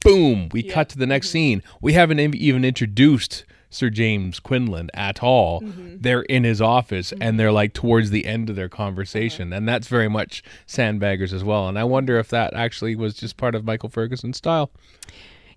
Boom 0.00 0.48
we 0.52 0.62
cut 0.62 0.88
to 0.90 0.98
the 0.98 1.06
next 1.06 1.28
mm-hmm. 1.28 1.32
scene. 1.32 1.62
We 1.80 1.92
haven't 1.92 2.20
even 2.20 2.64
introduced 2.64 3.44
sir 3.70 3.90
james 3.90 4.40
quinlan 4.40 4.90
at 4.94 5.22
all 5.22 5.62
they're 6.00 6.22
in 6.22 6.44
his 6.44 6.60
office 6.60 7.12
and 7.20 7.38
they're 7.38 7.52
like 7.52 7.72
towards 7.72 8.10
the 8.10 8.26
end 8.26 8.48
of 8.50 8.56
their 8.56 8.68
conversation. 8.68 9.52
And 9.52 9.68
that's 9.68 9.88
very 9.88 10.08
much 10.08 10.42
sandbaggers 10.66 11.32
as 11.32 11.44
well. 11.44 11.68
And 11.68 11.78
i 11.78 11.84
wonder 11.84 12.18
if 12.18 12.28
that 12.28 12.54
actually 12.54 12.94
was 12.94 13.14
just 13.14 13.36
part 13.36 13.54
of 13.54 13.64
michael 13.64 13.88
ferguson's 13.88 14.36
style. 14.36 14.70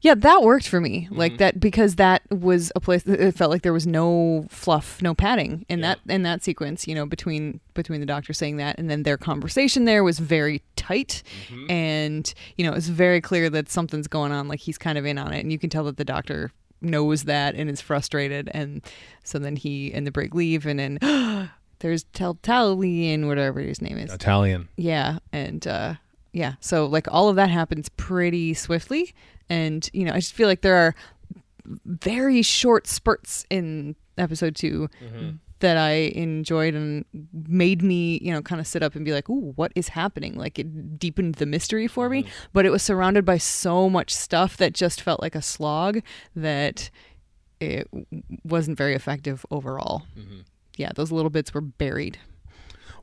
Yeah, 0.04 0.16
that 0.16 0.42
worked 0.42 0.68
for 0.68 0.82
me. 0.82 1.02
Mm-hmm. 1.02 1.16
Like 1.16 1.38
that 1.38 1.60
because 1.60 1.98
that 1.98 2.24
was 2.32 2.72
a 2.76 2.80
place 2.80 3.04
that 3.04 3.20
it 3.20 3.36
felt 3.36 3.52
like 3.52 3.62
there 3.62 3.72
was 3.72 3.86
no 3.86 4.48
fluff, 4.50 5.00
no 5.00 5.14
padding 5.14 5.64
in 5.70 5.82
that 5.82 6.00
in 6.10 6.24
that 6.24 6.44
sequence, 6.44 6.88
you 6.88 6.96
know, 6.96 7.06
between 7.06 7.60
between 7.76 8.00
the 8.00 8.08
doctor 8.08 8.34
saying 8.34 8.58
that 8.58 8.80
and 8.80 8.90
then 8.90 9.04
their 9.04 9.18
conversation 9.18 9.86
there 9.86 10.04
was 10.04 10.18
very 10.18 10.64
tight. 10.76 11.22
Mm-hmm. 11.50 11.70
and 11.70 12.34
you 12.58 12.66
know, 12.66 12.74
it's 12.74 12.88
very 12.88 13.22
clear 13.22 13.48
that 13.52 13.70
something's 13.70 14.08
going 14.08 14.32
on 14.32 14.48
like 14.48 14.60
he's 14.60 14.80
kind 14.80 14.98
of 14.98 15.06
in 15.06 15.20
on 15.20 15.34
it. 15.34 15.42
And 15.42 15.52
you 15.52 15.60
can 15.60 15.70
tell 15.70 15.84
that 15.84 15.98
the 15.98 16.06
doctor 16.06 16.52
knows 16.82 17.24
that 17.24 17.56
and 17.56 17.70
is 17.70 17.82
frustrated. 17.82 18.50
And 18.54 18.82
so 19.24 19.40
then 19.40 19.56
he 19.56 19.94
and 19.94 20.06
the 20.06 20.12
brig 20.12 20.34
leave 20.36 20.66
and 20.66 20.80
then 20.80 21.50
there's 21.80 22.04
Taltalian 22.14 23.28
whatever 23.28 23.60
his 23.60 23.82
name 23.82 23.98
is. 23.98 24.14
italian. 24.14 24.68
Yeah, 24.78 25.20
and 25.32 25.66
uh 25.68 25.96
yeah, 26.34 26.54
so 26.62 26.86
like 26.86 27.08
all 27.12 27.28
of 27.30 27.36
that 27.36 27.50
happens 27.50 27.90
pretty 27.90 28.54
swiftly. 28.54 29.14
And 29.50 29.88
you 29.94 30.06
know, 30.06 30.14
I 30.14 30.20
just 30.20 30.34
feel 30.34 30.48
like 30.48 30.62
there 30.62 30.76
are 30.78 30.96
very 31.86 32.42
short 32.42 32.88
spurts 32.88 33.46
in 33.50 33.96
episode 34.18 34.56
2 34.56 34.90
that 35.62 35.78
I 35.78 35.92
enjoyed 36.14 36.76
and 36.76 37.06
made 37.34 37.82
me, 37.82 38.20
you 38.22 38.32
know, 38.32 38.42
kind 38.42 38.60
of 38.62 38.68
sit 38.68 38.84
up 38.84 38.96
and 38.96 39.04
be 39.06 39.14
like, 39.14 39.30
"Ooh, 39.30 39.54
what 39.56 39.72
is 39.76 39.88
happening?" 39.90 40.36
Like 40.36 40.60
it 40.60 41.00
deepened 41.00 41.36
the 41.36 41.46
mystery 41.46 41.88
for 41.88 42.10
me, 42.10 42.26
but 42.54 42.66
it 42.66 42.70
was 42.70 42.84
surrounded 42.84 43.26
by 43.26 43.38
so 43.38 43.90
much 43.90 44.14
stuff 44.14 44.58
that 44.58 44.74
just 44.74 45.02
felt 45.02 45.22
like 45.22 45.34
a 45.36 45.42
slog 45.42 46.02
that 46.36 46.90
it 47.60 47.88
wasn't 48.44 48.78
very 48.78 48.94
effective 48.96 49.46
overall. 49.50 50.04
Yeah, 50.78 50.92
those 50.96 51.12
little 51.12 51.30
bits 51.30 51.54
were 51.54 51.62
buried. 51.62 52.18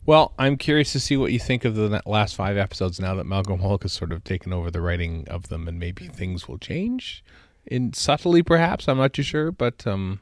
well 0.07 0.33
i'm 0.39 0.57
curious 0.57 0.93
to 0.93 1.01
see 1.01 1.17
what 1.17 1.33
you 1.33 1.39
think 1.39 1.65
of 1.65 1.75
the 1.75 2.01
last 2.07 2.35
five 2.37 2.57
episodes 2.57 2.99
now 3.01 3.15
that 3.15 3.25
malcolm 3.25 3.61
Hulke 3.61 3.83
has 3.83 3.93
sort 3.93 4.13
of 4.13 4.25
taken 4.25 4.53
over 4.53 4.71
the 4.71 4.81
writing 4.81 5.27
of 5.29 5.49
them 5.49 5.69
and 5.69 5.79
maybe 5.79 6.07
things 6.09 6.49
will 6.49 6.57
change 6.59 7.23
in 7.67 7.93
subtly 7.93 8.43
perhaps 8.43 8.89
i'm 8.89 8.97
not 8.99 9.13
too 9.13 9.23
sure 9.23 9.51
but 9.53 9.87
um 9.87 10.21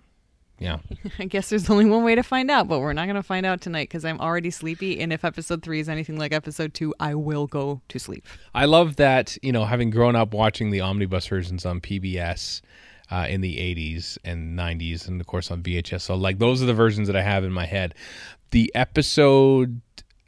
yeah 0.58 0.78
I 1.18 1.26
guess 1.26 1.50
there's 1.50 1.68
only 1.70 1.84
one 1.84 2.04
way 2.04 2.14
to 2.14 2.22
find 2.22 2.50
out, 2.50 2.68
but 2.68 2.80
we're 2.80 2.92
not 2.92 3.04
going 3.04 3.16
to 3.16 3.22
find 3.22 3.46
out 3.46 3.60
tonight 3.60 3.88
because 3.88 4.04
I'm 4.04 4.20
already 4.20 4.50
sleepy. 4.50 5.00
And 5.00 5.12
if 5.12 5.24
episode 5.24 5.62
three 5.62 5.80
is 5.80 5.88
anything 5.88 6.18
like 6.18 6.32
episode 6.32 6.74
two, 6.74 6.94
I 6.98 7.14
will 7.14 7.46
go 7.46 7.80
to 7.88 7.98
sleep. 7.98 8.26
I 8.54 8.64
love 8.64 8.96
that, 8.96 9.36
you 9.42 9.52
know, 9.52 9.64
having 9.64 9.90
grown 9.90 10.16
up 10.16 10.32
watching 10.32 10.70
the 10.70 10.80
omnibus 10.80 11.26
versions 11.26 11.66
on 11.66 11.80
PBS 11.80 12.62
uh, 13.10 13.26
in 13.28 13.40
the 13.40 13.56
80s 13.56 14.18
and 14.24 14.58
90s, 14.58 15.06
and 15.06 15.20
of 15.20 15.26
course 15.26 15.50
on 15.50 15.62
VHS. 15.62 16.02
So, 16.02 16.14
like, 16.14 16.38
those 16.38 16.62
are 16.62 16.66
the 16.66 16.74
versions 16.74 17.06
that 17.06 17.16
I 17.16 17.22
have 17.22 17.44
in 17.44 17.52
my 17.52 17.66
head. 17.66 17.94
The 18.50 18.70
episode 18.74 19.80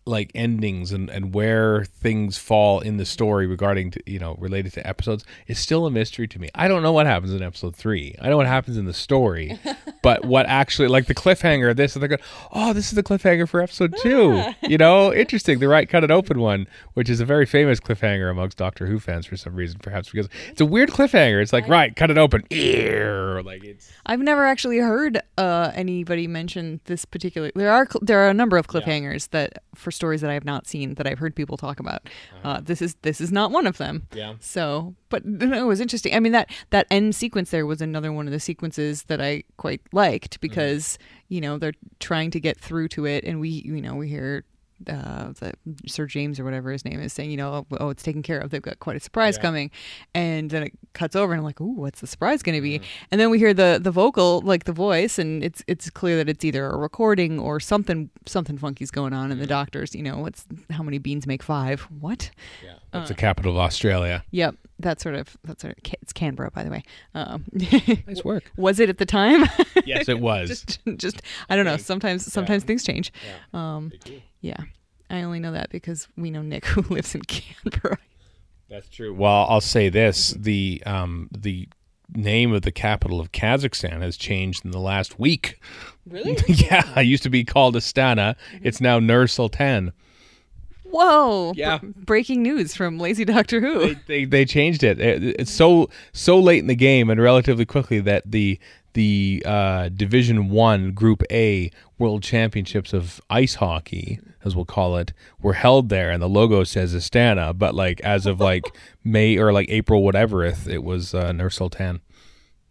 like 0.08 0.30
endings 0.34 0.92
and, 0.92 1.10
and 1.10 1.34
where 1.34 1.84
things 1.84 2.38
fall 2.38 2.80
in 2.80 2.96
the 2.96 3.04
story 3.04 3.46
regarding 3.46 3.90
to, 3.92 4.02
you 4.06 4.18
know 4.18 4.34
related 4.38 4.72
to 4.72 4.86
episodes 4.86 5.24
is 5.46 5.58
still 5.58 5.86
a 5.86 5.90
mystery 5.90 6.26
to 6.28 6.38
me. 6.38 6.48
I 6.54 6.68
don't 6.68 6.82
know 6.82 6.92
what 6.92 7.06
happens 7.06 7.32
in 7.32 7.42
episode 7.42 7.76
three. 7.76 8.14
I 8.20 8.28
know 8.28 8.36
what 8.36 8.46
happens 8.46 8.76
in 8.76 8.86
the 8.86 8.94
story, 8.94 9.58
but 10.02 10.24
what 10.24 10.46
actually 10.46 10.88
like 10.88 11.06
the 11.06 11.14
cliffhanger 11.14 11.70
of 11.70 11.76
this 11.76 11.94
and 11.94 12.02
they're 12.02 12.08
going, 12.08 12.22
oh, 12.52 12.72
this 12.72 12.86
is 12.86 12.92
the 12.92 13.02
cliffhanger 13.02 13.48
for 13.48 13.60
episode 13.60 13.94
two. 14.00 14.42
you 14.62 14.78
know, 14.78 15.12
interesting. 15.12 15.58
The 15.58 15.68
right 15.68 15.88
cut 15.88 16.04
it 16.04 16.10
open 16.10 16.40
one, 16.40 16.66
which 16.94 17.10
is 17.10 17.20
a 17.20 17.24
very 17.24 17.46
famous 17.46 17.80
cliffhanger 17.80 18.30
amongst 18.30 18.56
Doctor 18.56 18.86
Who 18.86 18.98
fans 18.98 19.26
for 19.26 19.36
some 19.36 19.54
reason, 19.54 19.78
perhaps 19.80 20.10
because 20.10 20.28
it's 20.48 20.60
a 20.60 20.66
weird 20.66 20.90
cliffhanger. 20.90 21.42
It's 21.42 21.52
like 21.52 21.68
right, 21.68 21.94
cut 21.94 22.10
it 22.10 22.18
open, 22.18 22.44
Ear. 22.50 23.42
like 23.42 23.64
it's 23.64 23.92
I've 24.06 24.20
never 24.20 24.44
actually 24.46 24.78
heard 24.78 25.20
uh, 25.36 25.72
anybody 25.74 26.26
mention 26.26 26.80
this 26.84 27.04
particular. 27.04 27.50
There 27.54 27.70
are 27.70 27.86
there 28.00 28.20
are 28.20 28.30
a 28.30 28.34
number 28.34 28.56
of 28.56 28.66
cliffhangers 28.66 29.28
that 29.30 29.62
for 29.78 29.90
stories 29.90 30.20
that 30.20 30.30
I 30.30 30.34
have 30.34 30.44
not 30.44 30.66
seen 30.66 30.94
that 30.94 31.06
I've 31.06 31.18
heard 31.18 31.34
people 31.34 31.56
talk 31.56 31.80
about. 31.80 32.08
Uh, 32.44 32.60
this 32.60 32.82
is 32.82 32.96
this 33.02 33.20
is 33.20 33.32
not 33.32 33.50
one 33.50 33.66
of 33.66 33.78
them. 33.78 34.06
Yeah. 34.12 34.34
So, 34.40 34.94
but 35.08 35.24
no, 35.24 35.58
it 35.58 35.66
was 35.66 35.80
interesting. 35.80 36.14
I 36.14 36.20
mean 36.20 36.32
that 36.32 36.50
that 36.70 36.86
end 36.90 37.14
sequence 37.14 37.50
there 37.50 37.66
was 37.66 37.80
another 37.80 38.12
one 38.12 38.26
of 38.26 38.32
the 38.32 38.40
sequences 38.40 39.04
that 39.04 39.20
I 39.20 39.44
quite 39.56 39.80
liked 39.92 40.40
because 40.40 40.98
you 41.28 41.40
know 41.40 41.58
they're 41.58 41.72
trying 42.00 42.30
to 42.32 42.40
get 42.40 42.58
through 42.58 42.88
to 42.88 43.06
it, 43.06 43.24
and 43.24 43.40
we 43.40 43.48
you 43.48 43.80
know 43.80 43.94
we 43.94 44.08
hear. 44.08 44.44
Uh, 44.86 45.32
the 45.40 45.52
Sir 45.86 46.06
James 46.06 46.38
or 46.38 46.44
whatever 46.44 46.70
his 46.70 46.84
name 46.84 47.00
is 47.00 47.12
saying, 47.12 47.30
you 47.30 47.36
know, 47.36 47.66
oh, 47.72 47.76
oh, 47.80 47.88
it's 47.90 48.02
taken 48.02 48.22
care 48.22 48.38
of. 48.38 48.50
They've 48.50 48.62
got 48.62 48.78
quite 48.78 48.96
a 48.96 49.00
surprise 49.00 49.36
coming, 49.36 49.70
and 50.14 50.50
then 50.50 50.62
it 50.62 50.72
cuts 50.92 51.16
over, 51.16 51.32
and 51.32 51.40
I'm 51.40 51.44
like, 51.44 51.60
ooh, 51.60 51.72
what's 51.74 52.00
the 52.00 52.06
surprise 52.06 52.42
going 52.42 52.54
to 52.54 52.62
be? 52.62 52.80
And 53.10 53.20
then 53.20 53.30
we 53.30 53.38
hear 53.38 53.52
the 53.52 53.80
the 53.82 53.90
vocal, 53.90 54.40
like 54.42 54.64
the 54.64 54.72
voice, 54.72 55.18
and 55.18 55.42
it's 55.42 55.62
it's 55.66 55.90
clear 55.90 56.16
that 56.16 56.28
it's 56.28 56.44
either 56.44 56.66
a 56.66 56.76
recording 56.76 57.38
or 57.40 57.58
something 57.60 58.08
something 58.26 58.56
funky's 58.58 58.90
going 58.90 59.12
on. 59.12 59.32
And 59.32 59.40
the 59.40 59.46
doctors, 59.46 59.94
you 59.94 60.02
know, 60.02 60.18
what's 60.18 60.46
how 60.70 60.82
many 60.82 60.98
beans 60.98 61.26
make 61.26 61.42
five? 61.42 61.80
What? 62.00 62.30
yeah, 62.64 62.74
that's 62.92 63.08
the 63.08 63.14
capital 63.16 63.52
of 63.52 63.58
Australia. 63.58 64.24
Yep, 64.30 64.54
that 64.78 65.00
sort 65.00 65.14
of 65.16 65.36
that's 65.44 65.62
sort 65.62 65.76
of 65.76 65.92
it's 66.02 66.12
Canberra, 66.12 66.50
by 66.50 66.62
the 66.62 66.70
way. 66.70 66.82
Um, 67.14 67.44
Nice 68.06 68.24
work. 68.24 68.50
was 68.56 68.78
it 68.80 68.88
at 68.88 68.98
the 68.98 69.06
time? 69.06 69.44
Yes, 69.84 70.08
it 70.08 70.20
was. 70.30 70.48
just 70.48 70.78
just 70.96 71.22
I 71.48 71.56
don't 71.56 71.64
know. 71.64 71.76
Sometimes 71.76 72.30
sometimes 72.32 72.64
things 72.64 72.84
change. 72.84 73.12
Um, 73.52 73.92
yeah, 74.40 74.60
I 75.10 75.22
only 75.22 75.40
know 75.40 75.52
that 75.52 75.70
because 75.70 76.08
we 76.16 76.30
know 76.30 76.42
Nick 76.42 76.64
who 76.66 76.82
lives 76.82 77.14
in 77.14 77.22
Canberra. 77.22 77.98
That's 78.68 78.88
true. 78.88 79.14
Well, 79.14 79.46
I'll 79.48 79.60
say 79.60 79.88
this: 79.88 80.30
the 80.32 80.82
um, 80.86 81.28
the 81.36 81.68
name 82.14 82.52
of 82.52 82.62
the 82.62 82.72
capital 82.72 83.20
of 83.20 83.32
Kazakhstan 83.32 84.00
has 84.00 84.16
changed 84.16 84.64
in 84.64 84.70
the 84.70 84.80
last 84.80 85.18
week. 85.18 85.60
Really? 86.06 86.36
yeah, 86.48 86.98
it 86.98 87.06
used 87.06 87.22
to 87.24 87.30
be 87.30 87.44
called 87.44 87.74
Astana. 87.74 88.36
It's 88.62 88.80
now 88.80 88.98
Nur 88.98 89.26
Sultan. 89.26 89.92
Whoa! 90.90 91.52
Yeah. 91.56 91.78
Br- 91.78 91.86
breaking 92.04 92.42
news 92.42 92.74
from 92.74 92.98
Lazy 92.98 93.24
Doctor 93.24 93.60
Who. 93.60 93.94
They, 93.94 94.00
they 94.06 94.24
they 94.24 94.44
changed 94.44 94.82
it. 94.82 95.00
It- 95.00 95.36
It's 95.38 95.52
so 95.52 95.90
so 96.12 96.38
late 96.38 96.58
in 96.60 96.66
the 96.66 96.74
game 96.76 97.10
and 97.10 97.20
relatively 97.20 97.64
quickly 97.64 98.00
that 98.00 98.30
the 98.30 98.58
the 98.94 99.42
uh, 99.46 99.90
Division 99.90 100.48
One 100.48 100.92
Group 100.92 101.22
A 101.30 101.70
World 101.98 102.22
Championships 102.22 102.92
of 102.92 103.20
ice 103.30 103.56
hockey, 103.56 104.18
as 104.44 104.56
we'll 104.56 104.64
call 104.64 104.96
it, 104.96 105.12
were 105.40 105.52
held 105.52 105.88
there, 105.88 106.10
and 106.10 106.20
the 106.22 106.28
logo 106.28 106.64
says 106.64 106.94
Astana. 106.94 107.56
But 107.56 107.74
like 107.74 108.00
as 108.00 108.26
of 108.26 108.40
like 108.40 108.64
May 109.04 109.36
or 109.38 109.52
like 109.52 109.68
April, 109.70 110.02
whatever, 110.02 110.44
it 110.44 110.82
was 110.82 111.14
uh, 111.14 111.32
Nur 111.32 111.50
Sultan. 111.50 112.00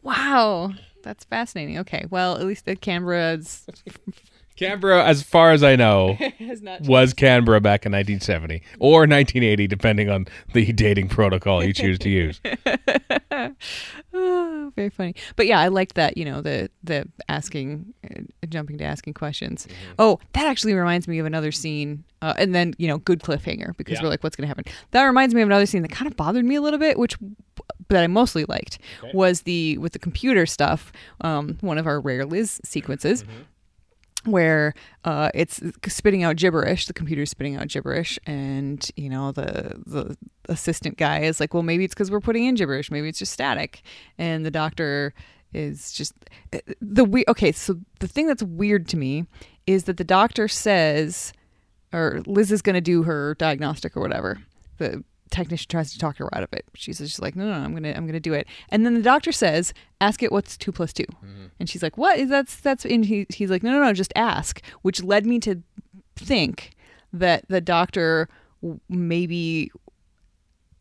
Wow, 0.02 0.74
that's 1.04 1.24
fascinating. 1.26 1.78
Okay, 1.80 2.06
well, 2.10 2.36
at 2.38 2.46
least 2.46 2.66
the 2.66 2.76
Canberra 2.76 3.34
is 3.34 3.66
Canberra, 4.58 5.06
as 5.06 5.24
far 5.24 5.52
as 5.52 5.64
I 5.64 5.76
know, 5.76 6.18
was 6.82 7.14
Canberra 7.14 7.62
back 7.62 7.86
in 7.86 7.92
1970 7.92 8.62
or 8.80 9.02
1980, 9.02 9.68
depending 9.68 10.10
on 10.10 10.26
the 10.54 10.72
dating 10.74 11.08
protocol 11.10 11.64
you 11.64 11.74
choose 11.74 12.00
to 12.00 12.10
use. 12.10 12.42
Oh, 14.14 14.72
very 14.76 14.90
funny. 14.90 15.14
But 15.36 15.46
yeah, 15.48 15.60
I 15.60 15.68
liked 15.68 15.96
that. 15.96 16.18
You 16.18 16.26
know, 16.26 16.42
the 16.42 16.70
the 16.84 17.08
asking, 17.30 17.94
uh, 18.10 18.22
jumping 18.50 18.78
to 18.80 18.84
asking 18.84 19.14
questions. 19.14 19.68
Oh, 20.00 20.20
that 20.34 20.48
actually 20.48 20.74
reminds 20.74 21.08
me 21.08 21.20
of 21.20 21.26
another 21.26 21.52
scene. 21.52 22.04
Uh, 22.22 22.34
and 22.38 22.56
then 22.56 22.74
you 22.80 22.88
know, 22.88 22.98
good 22.98 23.20
cliffhanger 23.22 23.78
because 23.78 23.98
Yeah. 23.98 24.04
we're 24.04 24.10
like, 24.10 24.24
what's 24.24 24.36
going 24.36 24.46
to 24.46 24.48
happen? 24.48 24.66
That 24.92 25.04
reminds 25.04 25.36
me 25.36 25.42
of 25.44 25.48
another 25.50 25.68
scene 25.68 25.84
that 25.84 25.92
kind 25.92 26.10
of 26.10 26.18
bothered 26.18 26.46
me 26.46 26.56
a 26.56 26.62
little 26.62 26.80
bit, 26.80 26.98
which 26.98 27.16
that 27.90 28.04
I 28.04 28.08
mostly 28.08 28.46
liked 28.46 28.80
was 29.14 29.42
the 29.42 29.78
with 29.78 29.94
the 29.94 30.00
computer 30.00 30.46
stuff. 30.48 30.92
Um, 31.22 31.58
one 31.62 31.78
of 31.78 31.86
our 31.86 32.00
rare 32.00 32.26
Liz 32.26 32.60
sequences 32.66 33.24
where 34.28 34.74
uh, 35.04 35.30
it's 35.34 35.62
spitting 35.88 36.24
out 36.24 36.36
gibberish. 36.36 36.86
The 36.86 36.94
computer's 36.94 37.32
spitting 37.32 37.56
out 37.56 37.68
gibberish, 37.68 38.20
and 38.26 38.90
you 38.96 39.10
know 39.10 39.32
the 39.32 39.82
the 39.86 40.18
assistant 40.50 40.98
guy 40.98 41.22
is 41.22 41.40
like, 41.40 41.54
"Well, 41.54 41.64
maybe 41.64 41.84
it's 41.86 41.94
because 41.94 42.12
we're 42.12 42.20
putting 42.20 42.46
in 42.46 42.56
gibberish. 42.56 42.92
Maybe 42.92 43.10
it's 43.10 43.20
just 43.20 43.34
static." 43.34 43.82
And 44.18 44.46
the 44.46 44.52
doctor 44.52 45.14
is 45.54 45.92
just 45.92 46.14
the 46.82 47.06
we. 47.06 47.24
Okay, 47.28 47.52
so 47.52 47.78
the 48.00 48.08
thing 48.08 48.28
that's 48.28 48.44
weird 48.44 48.88
to 48.90 48.98
me 48.98 49.26
is 49.66 49.86
that 49.86 49.98
the 49.98 50.04
doctor 50.04 50.48
says, 50.48 51.34
or 51.94 52.22
Liz 52.26 52.52
is 52.52 52.62
going 52.62 52.76
to 52.76 52.82
do 52.82 53.04
her 53.04 53.36
diagnostic 53.36 53.98
or 53.98 54.02
whatever. 54.02 54.40
The 54.78 55.04
technician 55.30 55.68
tries 55.70 55.92
to 55.94 56.00
talk 56.00 56.18
her 56.18 56.34
out 56.36 56.44
of 56.44 56.50
it. 56.54 56.66
She's 56.76 57.00
just 57.00 57.22
like, 57.22 57.36
no, 57.36 57.46
no, 57.46 57.58
no, 57.58 57.66
I'm 57.66 57.74
gonna, 57.74 57.94
I'm 57.94 58.06
gonna 58.06 58.20
do 58.20 58.34
it. 58.34 58.48
And 58.70 58.86
then 58.86 58.94
the 58.94 59.02
doctor 59.02 59.32
says, 59.32 59.74
ask 60.02 60.22
it 60.24 60.32
what's 60.32 60.58
two 60.58 60.72
plus 60.72 60.94
2 60.94 61.04
and 61.60 61.70
she's 61.70 61.84
like, 61.84 61.98
what? 61.98 62.28
That's 62.30 62.58
that's. 62.58 62.86
And 62.86 63.06
he, 63.06 63.26
he's 63.30 63.50
like, 63.50 63.64
no, 63.64 63.72
no, 63.72 63.84
no, 63.84 63.94
just 63.94 64.14
ask. 64.16 64.62
Which 64.82 65.04
led 65.04 65.26
me 65.26 65.40
to 65.40 65.62
think 66.16 66.72
that 67.14 67.46
the 67.48 67.62
doctor 67.62 68.30
maybe 68.90 69.72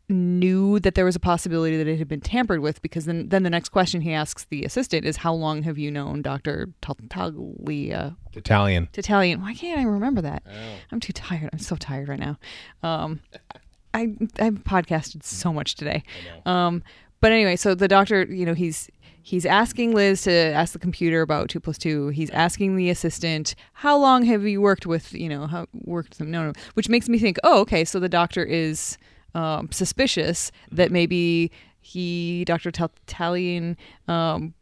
knew 0.09 0.79
that 0.79 0.95
there 0.95 1.03
was 1.03 1.17
a 1.17 1.19
possibility 1.19 1.75
that 1.75 1.87
it 1.87 1.97
had 1.97 2.07
been 2.07 2.21
tampered 2.21 2.61
with 2.61 2.81
because 2.81 3.05
then 3.05 3.27
then 3.27 3.43
the 3.43 3.49
next 3.49 3.69
question 3.69 3.99
he 3.99 4.13
asks 4.13 4.45
the 4.45 4.63
assistant 4.63 5.05
is 5.05 5.17
how 5.17 5.33
long 5.33 5.63
have 5.63 5.77
you 5.77 5.91
known 5.91 6.21
Dr. 6.21 6.69
Talia 6.81 8.15
Italian. 8.33 8.87
Italian. 8.93 9.41
Why 9.41 9.53
can't 9.53 9.79
I 9.79 9.83
remember 9.83 10.21
that? 10.21 10.43
I'm 10.91 10.99
too 10.99 11.13
tired. 11.13 11.49
I'm 11.51 11.59
so 11.59 11.75
tired 11.75 12.07
right 12.07 12.19
now. 12.19 12.37
Um, 12.83 13.19
I 13.97 14.15
I've 14.39 14.63
podcasted 14.63 15.23
so 15.23 15.51
much 15.51 15.75
today. 15.75 16.03
Um, 16.45 16.83
but 17.19 17.31
anyway, 17.31 17.55
so 17.55 17.73
the 17.75 17.87
doctor, 17.87 18.23
you 18.23 18.45
know, 18.45 18.53
he's 18.53 18.89
he's 19.23 19.45
asking 19.45 19.93
Liz 19.93 20.21
to 20.23 20.31
ask 20.31 20.73
the 20.73 20.79
computer 20.79 21.21
about 21.21 21.49
two 21.49 21.59
plus 21.59 21.77
two. 21.77 22.09
He's 22.09 22.29
asking 22.29 22.75
the 22.75 22.89
assistant, 22.89 23.55
"How 23.73 23.97
long 23.97 24.23
have 24.25 24.43
you 24.43 24.61
worked 24.61 24.85
with? 24.85 25.13
You 25.13 25.29
know, 25.29 25.47
how 25.47 25.65
worked 25.73 26.09
with 26.09 26.17
them?" 26.19 26.31
No, 26.31 26.45
no, 26.45 26.53
which 26.75 26.89
makes 26.89 27.09
me 27.09 27.17
think, 27.17 27.37
oh, 27.43 27.59
okay, 27.61 27.83
so 27.83 27.99
the 27.99 28.09
doctor 28.09 28.43
is 28.43 28.97
um, 29.33 29.69
suspicious 29.71 30.51
that 30.71 30.91
maybe 30.91 31.51
he, 31.79 32.43
Doctor 32.45 32.69
Italian, 32.69 33.77
um, 34.07 34.53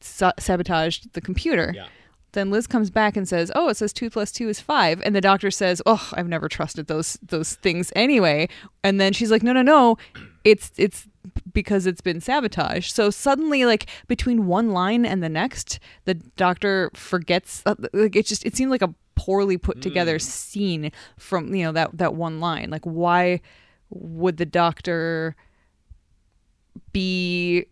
sa- 0.00 0.32
sabotaged 0.38 1.12
the 1.12 1.20
computer. 1.20 1.72
Yeah. 1.74 1.86
Then 2.34 2.50
Liz 2.50 2.66
comes 2.66 2.90
back 2.90 3.16
and 3.16 3.26
says, 3.26 3.50
"Oh, 3.54 3.68
it 3.68 3.76
says 3.76 3.92
two 3.92 4.10
plus 4.10 4.30
two 4.30 4.48
is 4.48 4.60
five. 4.60 5.00
and 5.04 5.14
the 5.16 5.20
doctor 5.20 5.50
says, 5.50 5.80
"Oh, 5.86 6.10
I've 6.12 6.28
never 6.28 6.48
trusted 6.48 6.86
those 6.86 7.18
those 7.22 7.54
things 7.54 7.92
anyway." 7.96 8.48
And 8.82 9.00
then 9.00 9.12
she's 9.12 9.30
like, 9.30 9.42
"No, 9.42 9.52
no, 9.52 9.62
no, 9.62 9.96
it's 10.44 10.72
it's 10.76 11.08
because 11.52 11.86
it's 11.86 12.00
been 12.00 12.20
sabotaged." 12.20 12.92
So 12.94 13.10
suddenly, 13.10 13.64
like 13.64 13.86
between 14.08 14.46
one 14.46 14.70
line 14.70 15.06
and 15.06 15.22
the 15.22 15.28
next, 15.28 15.78
the 16.04 16.14
doctor 16.14 16.90
forgets. 16.94 17.62
Uh, 17.64 17.76
like 17.92 18.14
it 18.16 18.26
just 18.26 18.44
it 18.44 18.56
seemed 18.56 18.70
like 18.70 18.82
a 18.82 18.94
poorly 19.14 19.56
put 19.56 19.80
together 19.80 20.18
scene 20.18 20.90
from 21.16 21.54
you 21.54 21.64
know 21.64 21.72
that 21.72 21.96
that 21.96 22.14
one 22.14 22.40
line. 22.40 22.70
Like 22.70 22.84
why 22.84 23.40
would 23.90 24.36
the 24.36 24.46
doctor 24.46 25.36
be 26.92 27.66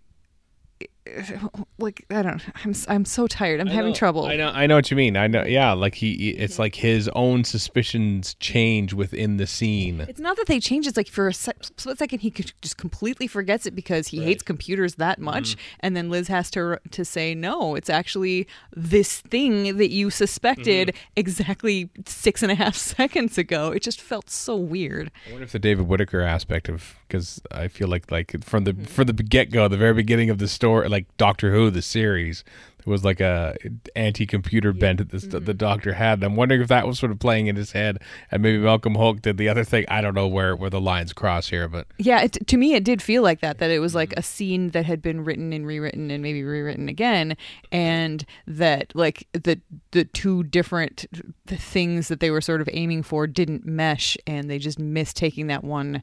like 1.78 2.06
I 2.10 2.22
don't 2.22 2.42
I'm 2.64 2.74
I'm 2.88 3.04
so 3.04 3.26
tired. 3.26 3.60
I'm 3.60 3.66
having 3.66 3.92
trouble. 3.92 4.26
I 4.26 4.36
know. 4.36 4.48
I 4.48 4.66
know 4.66 4.76
what 4.76 4.90
you 4.90 4.96
mean. 4.96 5.16
I 5.16 5.26
know. 5.26 5.44
Yeah, 5.44 5.72
like 5.72 5.96
he. 5.96 6.30
It's 6.30 6.58
like 6.58 6.76
his 6.76 7.08
own 7.08 7.44
suspicions 7.44 8.34
change 8.34 8.92
within 8.94 9.36
the 9.36 9.46
scene. 9.46 10.02
It's 10.02 10.20
not 10.20 10.36
that 10.36 10.46
they 10.46 10.60
change. 10.60 10.86
It's 10.86 10.96
like 10.96 11.08
for 11.08 11.28
a 11.28 11.34
se- 11.34 11.52
split 11.60 11.98
second 11.98 12.20
he 12.20 12.30
could 12.30 12.52
just 12.62 12.76
completely 12.76 13.26
forgets 13.26 13.66
it 13.66 13.74
because 13.74 14.08
he 14.08 14.22
hates 14.22 14.42
computers 14.42 14.96
that 14.96 15.16
mm-hmm. 15.16 15.24
much, 15.24 15.56
and 15.80 15.96
then 15.96 16.08
Liz 16.08 16.28
has 16.28 16.50
to 16.52 16.78
to 16.90 17.04
say 17.04 17.34
no. 17.34 17.74
It's 17.74 17.90
actually 17.90 18.46
this 18.74 19.20
thing 19.22 19.76
that 19.76 19.90
you 19.90 20.10
suspected 20.10 20.88
mm-hmm. 20.88 21.12
exactly 21.16 21.90
six 22.06 22.42
and 22.42 22.52
a 22.52 22.54
half 22.54 22.76
seconds 22.76 23.38
ago. 23.38 23.72
It 23.72 23.82
just 23.82 24.00
felt 24.00 24.30
so 24.30 24.56
weird. 24.56 25.10
I 25.26 25.32
wonder 25.32 25.44
if 25.44 25.52
the 25.52 25.58
David 25.58 25.88
Whitaker 25.88 26.20
aspect 26.20 26.68
of 26.68 26.96
because 27.12 27.42
I 27.50 27.68
feel 27.68 27.88
like 27.88 28.10
like 28.10 28.42
from 28.42 28.64
the 28.64 28.72
mm-hmm. 28.72 28.84
from 28.84 29.06
the 29.06 29.12
get 29.12 29.50
go, 29.50 29.68
the 29.68 29.76
very 29.76 29.92
beginning 29.92 30.30
of 30.30 30.38
the 30.38 30.48
story, 30.48 30.88
like 30.88 31.14
Doctor 31.18 31.52
Who, 31.52 31.70
the 31.70 31.82
series, 31.82 32.42
there 32.78 32.90
was 32.90 33.04
like 33.04 33.20
a 33.20 33.54
anti-computer 33.94 34.72
bent 34.72 34.98
that 34.98 35.10
this, 35.10 35.24
the 35.24 35.40
mm-hmm. 35.40 35.52
Doctor 35.52 35.92
had. 35.92 36.14
And 36.14 36.24
I'm 36.24 36.36
wondering 36.36 36.62
if 36.62 36.68
that 36.68 36.86
was 36.86 36.98
sort 36.98 37.12
of 37.12 37.18
playing 37.18 37.48
in 37.48 37.56
his 37.56 37.72
head, 37.72 37.98
and 38.30 38.42
maybe 38.42 38.56
Malcolm 38.58 38.94
Hulke 38.94 39.20
did 39.20 39.36
the 39.36 39.50
other 39.50 39.62
thing. 39.62 39.84
I 39.88 40.00
don't 40.00 40.14
know 40.14 40.26
where 40.26 40.56
where 40.56 40.70
the 40.70 40.80
lines 40.80 41.12
cross 41.12 41.50
here, 41.50 41.68
but 41.68 41.86
Yeah, 41.98 42.22
it, 42.22 42.46
to 42.46 42.56
me, 42.56 42.72
it 42.72 42.82
did 42.82 43.02
feel 43.02 43.22
like 43.22 43.40
that. 43.40 43.58
That 43.58 43.70
it 43.70 43.80
was 43.80 43.94
like 43.94 44.10
mm-hmm. 44.10 44.20
a 44.20 44.22
scene 44.22 44.70
that 44.70 44.86
had 44.86 45.02
been 45.02 45.22
written 45.22 45.52
and 45.52 45.66
rewritten 45.66 46.10
and 46.10 46.22
maybe 46.22 46.42
rewritten 46.42 46.88
again, 46.88 47.36
and 47.70 48.24
that 48.46 48.96
like 48.96 49.28
the 49.32 49.60
the 49.90 50.04
two 50.04 50.44
different 50.44 51.04
the 51.44 51.58
things 51.58 52.08
that 52.08 52.20
they 52.20 52.30
were 52.30 52.40
sort 52.40 52.62
of 52.62 52.70
aiming 52.72 53.02
for 53.02 53.26
didn't 53.26 53.66
mesh, 53.66 54.16
and 54.26 54.48
they 54.48 54.58
just 54.58 54.78
missed 54.78 55.16
taking 55.16 55.48
that 55.48 55.62
one 55.62 56.02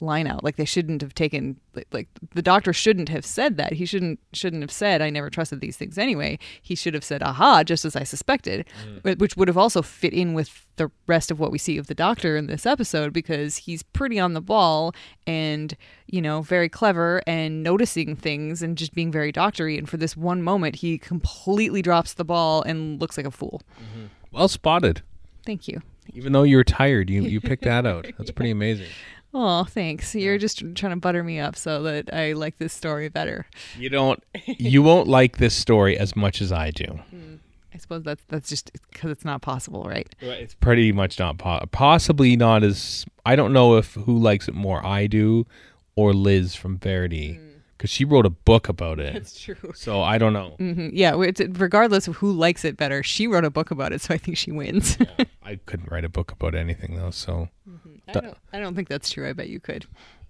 line 0.00 0.26
out. 0.26 0.42
Like 0.42 0.56
they 0.56 0.64
shouldn't 0.64 1.02
have 1.02 1.14
taken 1.14 1.60
like, 1.74 1.86
like 1.92 2.08
the 2.34 2.42
doctor 2.42 2.72
shouldn't 2.72 3.08
have 3.10 3.24
said 3.26 3.56
that. 3.58 3.74
He 3.74 3.84
shouldn't 3.84 4.18
shouldn't 4.32 4.62
have 4.62 4.70
said 4.70 5.02
I 5.02 5.10
never 5.10 5.28
trusted 5.30 5.60
these 5.60 5.76
things 5.76 5.98
anyway. 5.98 6.38
He 6.62 6.74
should 6.74 6.94
have 6.94 7.04
said 7.04 7.22
aha, 7.22 7.62
just 7.64 7.84
as 7.84 7.94
I 7.96 8.02
suspected, 8.04 8.66
mm. 8.86 9.02
But- 9.02 9.18
which 9.18 9.36
would 9.36 9.48
have 9.48 9.58
also 9.58 9.82
fit 9.82 10.12
in 10.12 10.32
with 10.34 10.66
the 10.76 10.90
rest 11.06 11.30
of 11.30 11.38
what 11.38 11.52
we 11.52 11.58
see 11.58 11.76
of 11.76 11.88
the 11.88 11.94
doctor 11.94 12.36
in 12.38 12.46
this 12.46 12.64
episode 12.64 13.12
because 13.12 13.58
he's 13.58 13.82
pretty 13.82 14.18
on 14.18 14.32
the 14.32 14.40
ball 14.40 14.94
and 15.26 15.76
you 16.06 16.22
know 16.22 16.40
very 16.40 16.70
clever 16.70 17.20
and 17.26 17.62
noticing 17.62 18.16
things 18.16 18.62
and 18.62 18.78
just 18.78 18.94
being 18.94 19.12
very 19.12 19.32
doctory. 19.32 19.76
And 19.76 19.88
for 19.88 19.98
this 19.98 20.16
one 20.16 20.42
moment, 20.42 20.76
he 20.76 20.96
completely 20.98 21.82
drops 21.82 22.14
the 22.14 22.24
ball 22.24 22.62
and 22.62 23.00
looks 23.00 23.16
like 23.16 23.26
a 23.26 23.30
fool. 23.30 23.60
Mm-hmm. 23.78 24.06
well 24.32 24.48
spotted. 24.48 25.02
Thank 25.44 25.68
you. 25.68 25.82
Even 26.12 26.32
though 26.32 26.42
you 26.42 26.56
were 26.56 26.64
tired, 26.64 27.08
you 27.10 27.22
you 27.22 27.40
picked 27.40 27.64
that 27.64 27.86
out. 27.86 28.06
That's 28.18 28.30
pretty 28.30 28.50
amazing. 28.58 28.88
Oh, 29.32 29.64
thanks. 29.64 30.14
You're 30.14 30.38
just 30.38 30.58
trying 30.74 30.92
to 30.92 30.96
butter 30.96 31.22
me 31.22 31.38
up 31.38 31.56
so 31.56 31.82
that 31.84 32.12
I 32.12 32.32
like 32.32 32.58
this 32.58 32.72
story 32.72 33.08
better. 33.08 33.46
You 33.78 33.88
don't. 33.88 34.22
You 34.46 34.82
won't 34.82 35.08
like 35.08 35.38
this 35.38 35.54
story 35.54 35.96
as 35.98 36.16
much 36.16 36.40
as 36.42 36.50
I 36.52 36.70
do. 36.70 36.84
Hmm. 37.10 37.36
I 37.72 37.78
suppose 37.78 38.02
that's 38.02 38.24
that's 38.28 38.48
just 38.48 38.72
because 38.90 39.10
it's 39.10 39.24
not 39.24 39.42
possible, 39.42 39.84
right? 39.84 40.12
It's 40.20 40.54
pretty 40.54 40.92
much 40.92 41.18
not 41.18 41.38
po- 41.38 41.64
possibly 41.70 42.36
not 42.36 42.64
as 42.64 43.06
I 43.24 43.36
don't 43.36 43.52
know 43.52 43.76
if 43.76 43.94
who 43.94 44.18
likes 44.18 44.48
it 44.48 44.54
more 44.54 44.84
I 44.84 45.06
do 45.06 45.46
or 45.94 46.12
Liz 46.12 46.54
from 46.54 46.78
Verity 46.78 47.34
hmm. 47.34 47.58
because 47.76 47.90
she 47.90 48.04
wrote 48.04 48.26
a 48.26 48.30
book 48.30 48.68
about 48.68 48.98
it. 48.98 49.14
That's 49.14 49.40
true. 49.40 49.72
So 49.74 50.02
I 50.02 50.18
don't 50.18 50.32
know. 50.32 50.56
hmm 50.58 50.88
Yeah, 50.92 51.20
it's, 51.20 51.40
regardless 51.40 52.08
of 52.08 52.16
who 52.16 52.32
likes 52.32 52.64
it 52.64 52.76
better, 52.76 53.04
she 53.04 53.28
wrote 53.28 53.44
a 53.44 53.50
book 53.50 53.70
about 53.70 53.92
it, 53.92 54.00
so 54.00 54.14
I 54.14 54.18
think 54.18 54.36
she 54.36 54.50
wins. 54.50 54.98
I 55.42 55.60
couldn't 55.66 55.90
write 55.92 56.04
a 56.04 56.08
book 56.08 56.32
about 56.32 56.56
anything 56.56 56.96
though. 56.96 57.10
So 57.10 57.50
mm-hmm. 57.68 57.89
I, 58.16 58.20
don't, 58.20 58.38
I 58.54 58.60
don't 58.60 58.74
think 58.74 58.88
that's 58.88 59.10
true. 59.10 59.28
I 59.28 59.32
bet 59.32 59.48
you 59.48 59.60
could. 59.60 59.86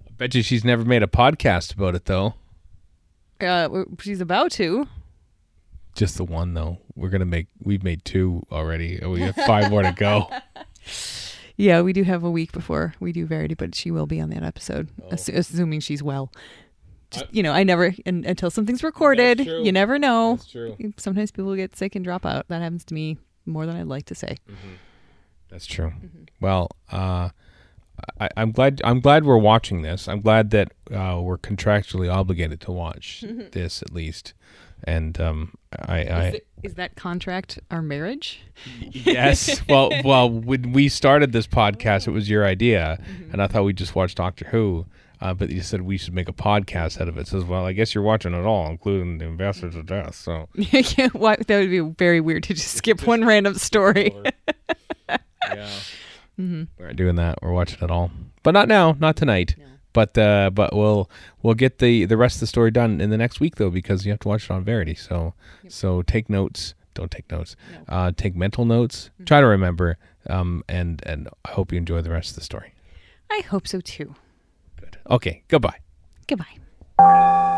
I 0.06 0.10
bet 0.16 0.34
you 0.34 0.42
she's 0.42 0.64
never 0.64 0.84
made 0.84 1.02
a 1.02 1.06
podcast 1.06 1.74
about 1.74 1.94
it 1.94 2.04
though. 2.06 2.34
Uh, 3.40 3.84
she's 4.00 4.20
about 4.20 4.50
to. 4.52 4.86
Just 5.94 6.16
the 6.16 6.24
one 6.24 6.54
though. 6.54 6.78
We're 6.94 7.08
gonna 7.08 7.24
make. 7.24 7.46
We've 7.62 7.82
made 7.82 8.04
two 8.04 8.46
already. 8.52 9.00
We 9.04 9.20
have 9.22 9.34
five 9.34 9.70
more 9.70 9.82
to 9.82 9.92
go. 9.92 10.30
Yeah, 11.56 11.82
we 11.82 11.92
do 11.92 12.04
have 12.04 12.24
a 12.24 12.30
week 12.30 12.52
before 12.52 12.94
we 13.00 13.12
do 13.12 13.26
Verity, 13.26 13.52
but 13.54 13.74
she 13.74 13.90
will 13.90 14.06
be 14.06 14.18
on 14.18 14.30
that 14.30 14.42
episode, 14.42 14.88
assu- 15.10 15.36
assuming 15.36 15.80
she's 15.80 16.02
well. 16.02 16.32
Just, 17.10 17.26
you 17.32 17.42
know, 17.42 17.52
I 17.52 17.64
never 17.64 17.92
un 18.06 18.24
until 18.26 18.50
something's 18.50 18.82
recorded. 18.82 19.40
You 19.40 19.70
never 19.70 19.98
know. 19.98 20.36
That's 20.36 20.50
true. 20.50 20.74
Sometimes 20.96 21.30
people 21.30 21.54
get 21.56 21.76
sick 21.76 21.94
and 21.94 22.02
drop 22.02 22.24
out. 22.24 22.48
That 22.48 22.62
happens 22.62 22.82
to 22.86 22.94
me 22.94 23.18
more 23.44 23.66
than 23.66 23.76
I'd 23.76 23.88
like 23.88 24.06
to 24.06 24.14
say. 24.14 24.38
That's 25.50 25.66
true. 25.66 25.92
Well, 26.40 26.70
uh, 26.90 27.28
I, 28.20 28.28
I'm 28.36 28.52
glad. 28.52 28.80
I'm 28.84 29.00
glad 29.00 29.24
we're 29.24 29.36
watching 29.38 29.82
this. 29.82 30.08
I'm 30.08 30.20
glad 30.20 30.50
that 30.50 30.72
uh, 30.90 31.20
we're 31.22 31.38
contractually 31.38 32.12
obligated 32.12 32.60
to 32.62 32.72
watch 32.72 33.24
this 33.52 33.82
at 33.82 33.92
least. 33.92 34.34
and 34.84 35.20
um, 35.20 35.54
I, 35.86 36.04
I 36.04 36.28
Is, 36.28 36.34
it, 36.34 36.46
is 36.62 36.74
that 36.74 36.96
contract 36.96 37.58
our 37.70 37.82
marriage? 37.82 38.40
yes. 38.90 39.60
Well, 39.68 39.90
well, 40.04 40.28
when 40.30 40.72
we 40.72 40.88
started 40.88 41.32
this 41.32 41.46
podcast, 41.46 42.06
it 42.08 42.12
was 42.12 42.28
your 42.28 42.44
idea, 42.44 42.98
and 43.32 43.42
I 43.42 43.46
thought 43.46 43.64
we 43.64 43.72
just 43.72 43.94
watched 43.94 44.16
Doctor 44.16 44.46
Who. 44.46 44.86
Uh, 45.22 45.34
but 45.34 45.50
you 45.50 45.60
said 45.60 45.82
we 45.82 45.98
should 45.98 46.14
make 46.14 46.30
a 46.30 46.32
podcast 46.32 46.98
out 46.98 47.06
of 47.06 47.18
it. 47.18 47.28
Says, 47.28 47.44
well, 47.44 47.66
I 47.66 47.74
guess 47.74 47.94
you're 47.94 48.02
watching 48.02 48.32
it 48.32 48.46
all, 48.46 48.70
including 48.70 49.18
the 49.18 49.26
Ambassadors 49.26 49.76
of 49.76 49.84
Death. 49.84 50.14
So 50.14 50.48
yeah, 50.54 51.08
why, 51.12 51.36
that 51.36 51.58
would 51.58 51.68
be 51.68 51.80
very 51.80 52.22
weird 52.22 52.44
to 52.44 52.54
just 52.54 52.72
skip 52.74 53.06
one 53.06 53.26
random 53.26 53.52
story. 53.56 54.14
yeah, 55.52 55.68
we're 56.78 56.92
doing 56.92 57.16
that. 57.16 57.38
We're 57.42 57.52
watching 57.52 57.78
it 57.82 57.90
all, 57.90 58.10
but 58.42 58.52
not 58.52 58.68
now, 58.68 58.96
not 58.98 59.16
tonight. 59.16 59.56
But 59.92 60.16
uh, 60.16 60.50
but 60.50 60.74
we'll 60.74 61.10
we'll 61.42 61.54
get 61.54 61.78
the 61.78 62.04
the 62.04 62.16
rest 62.16 62.36
of 62.36 62.40
the 62.40 62.46
story 62.46 62.70
done 62.70 63.00
in 63.00 63.10
the 63.10 63.18
next 63.18 63.40
week 63.40 63.56
though, 63.56 63.70
because 63.70 64.04
you 64.06 64.12
have 64.12 64.20
to 64.20 64.28
watch 64.28 64.44
it 64.44 64.50
on 64.50 64.62
Verity. 64.64 64.94
So 64.94 65.34
so 65.68 66.02
take 66.02 66.30
notes. 66.30 66.74
Don't 66.94 67.10
take 67.10 67.30
notes. 67.30 67.56
Uh, 67.88 68.12
take 68.16 68.34
mental 68.36 68.64
notes. 68.64 69.10
Try 69.26 69.40
to 69.40 69.46
remember. 69.46 69.98
Um, 70.28 70.62
and 70.68 71.02
and 71.06 71.28
I 71.44 71.52
hope 71.52 71.72
you 71.72 71.78
enjoy 71.78 72.02
the 72.02 72.10
rest 72.10 72.30
of 72.30 72.34
the 72.36 72.42
story. 72.42 72.74
I 73.30 73.42
hope 73.48 73.66
so 73.66 73.80
too. 73.80 74.14
Good. 74.78 74.98
Okay. 75.08 75.42
Goodbye. 75.48 75.78
Goodbye. 76.28 77.48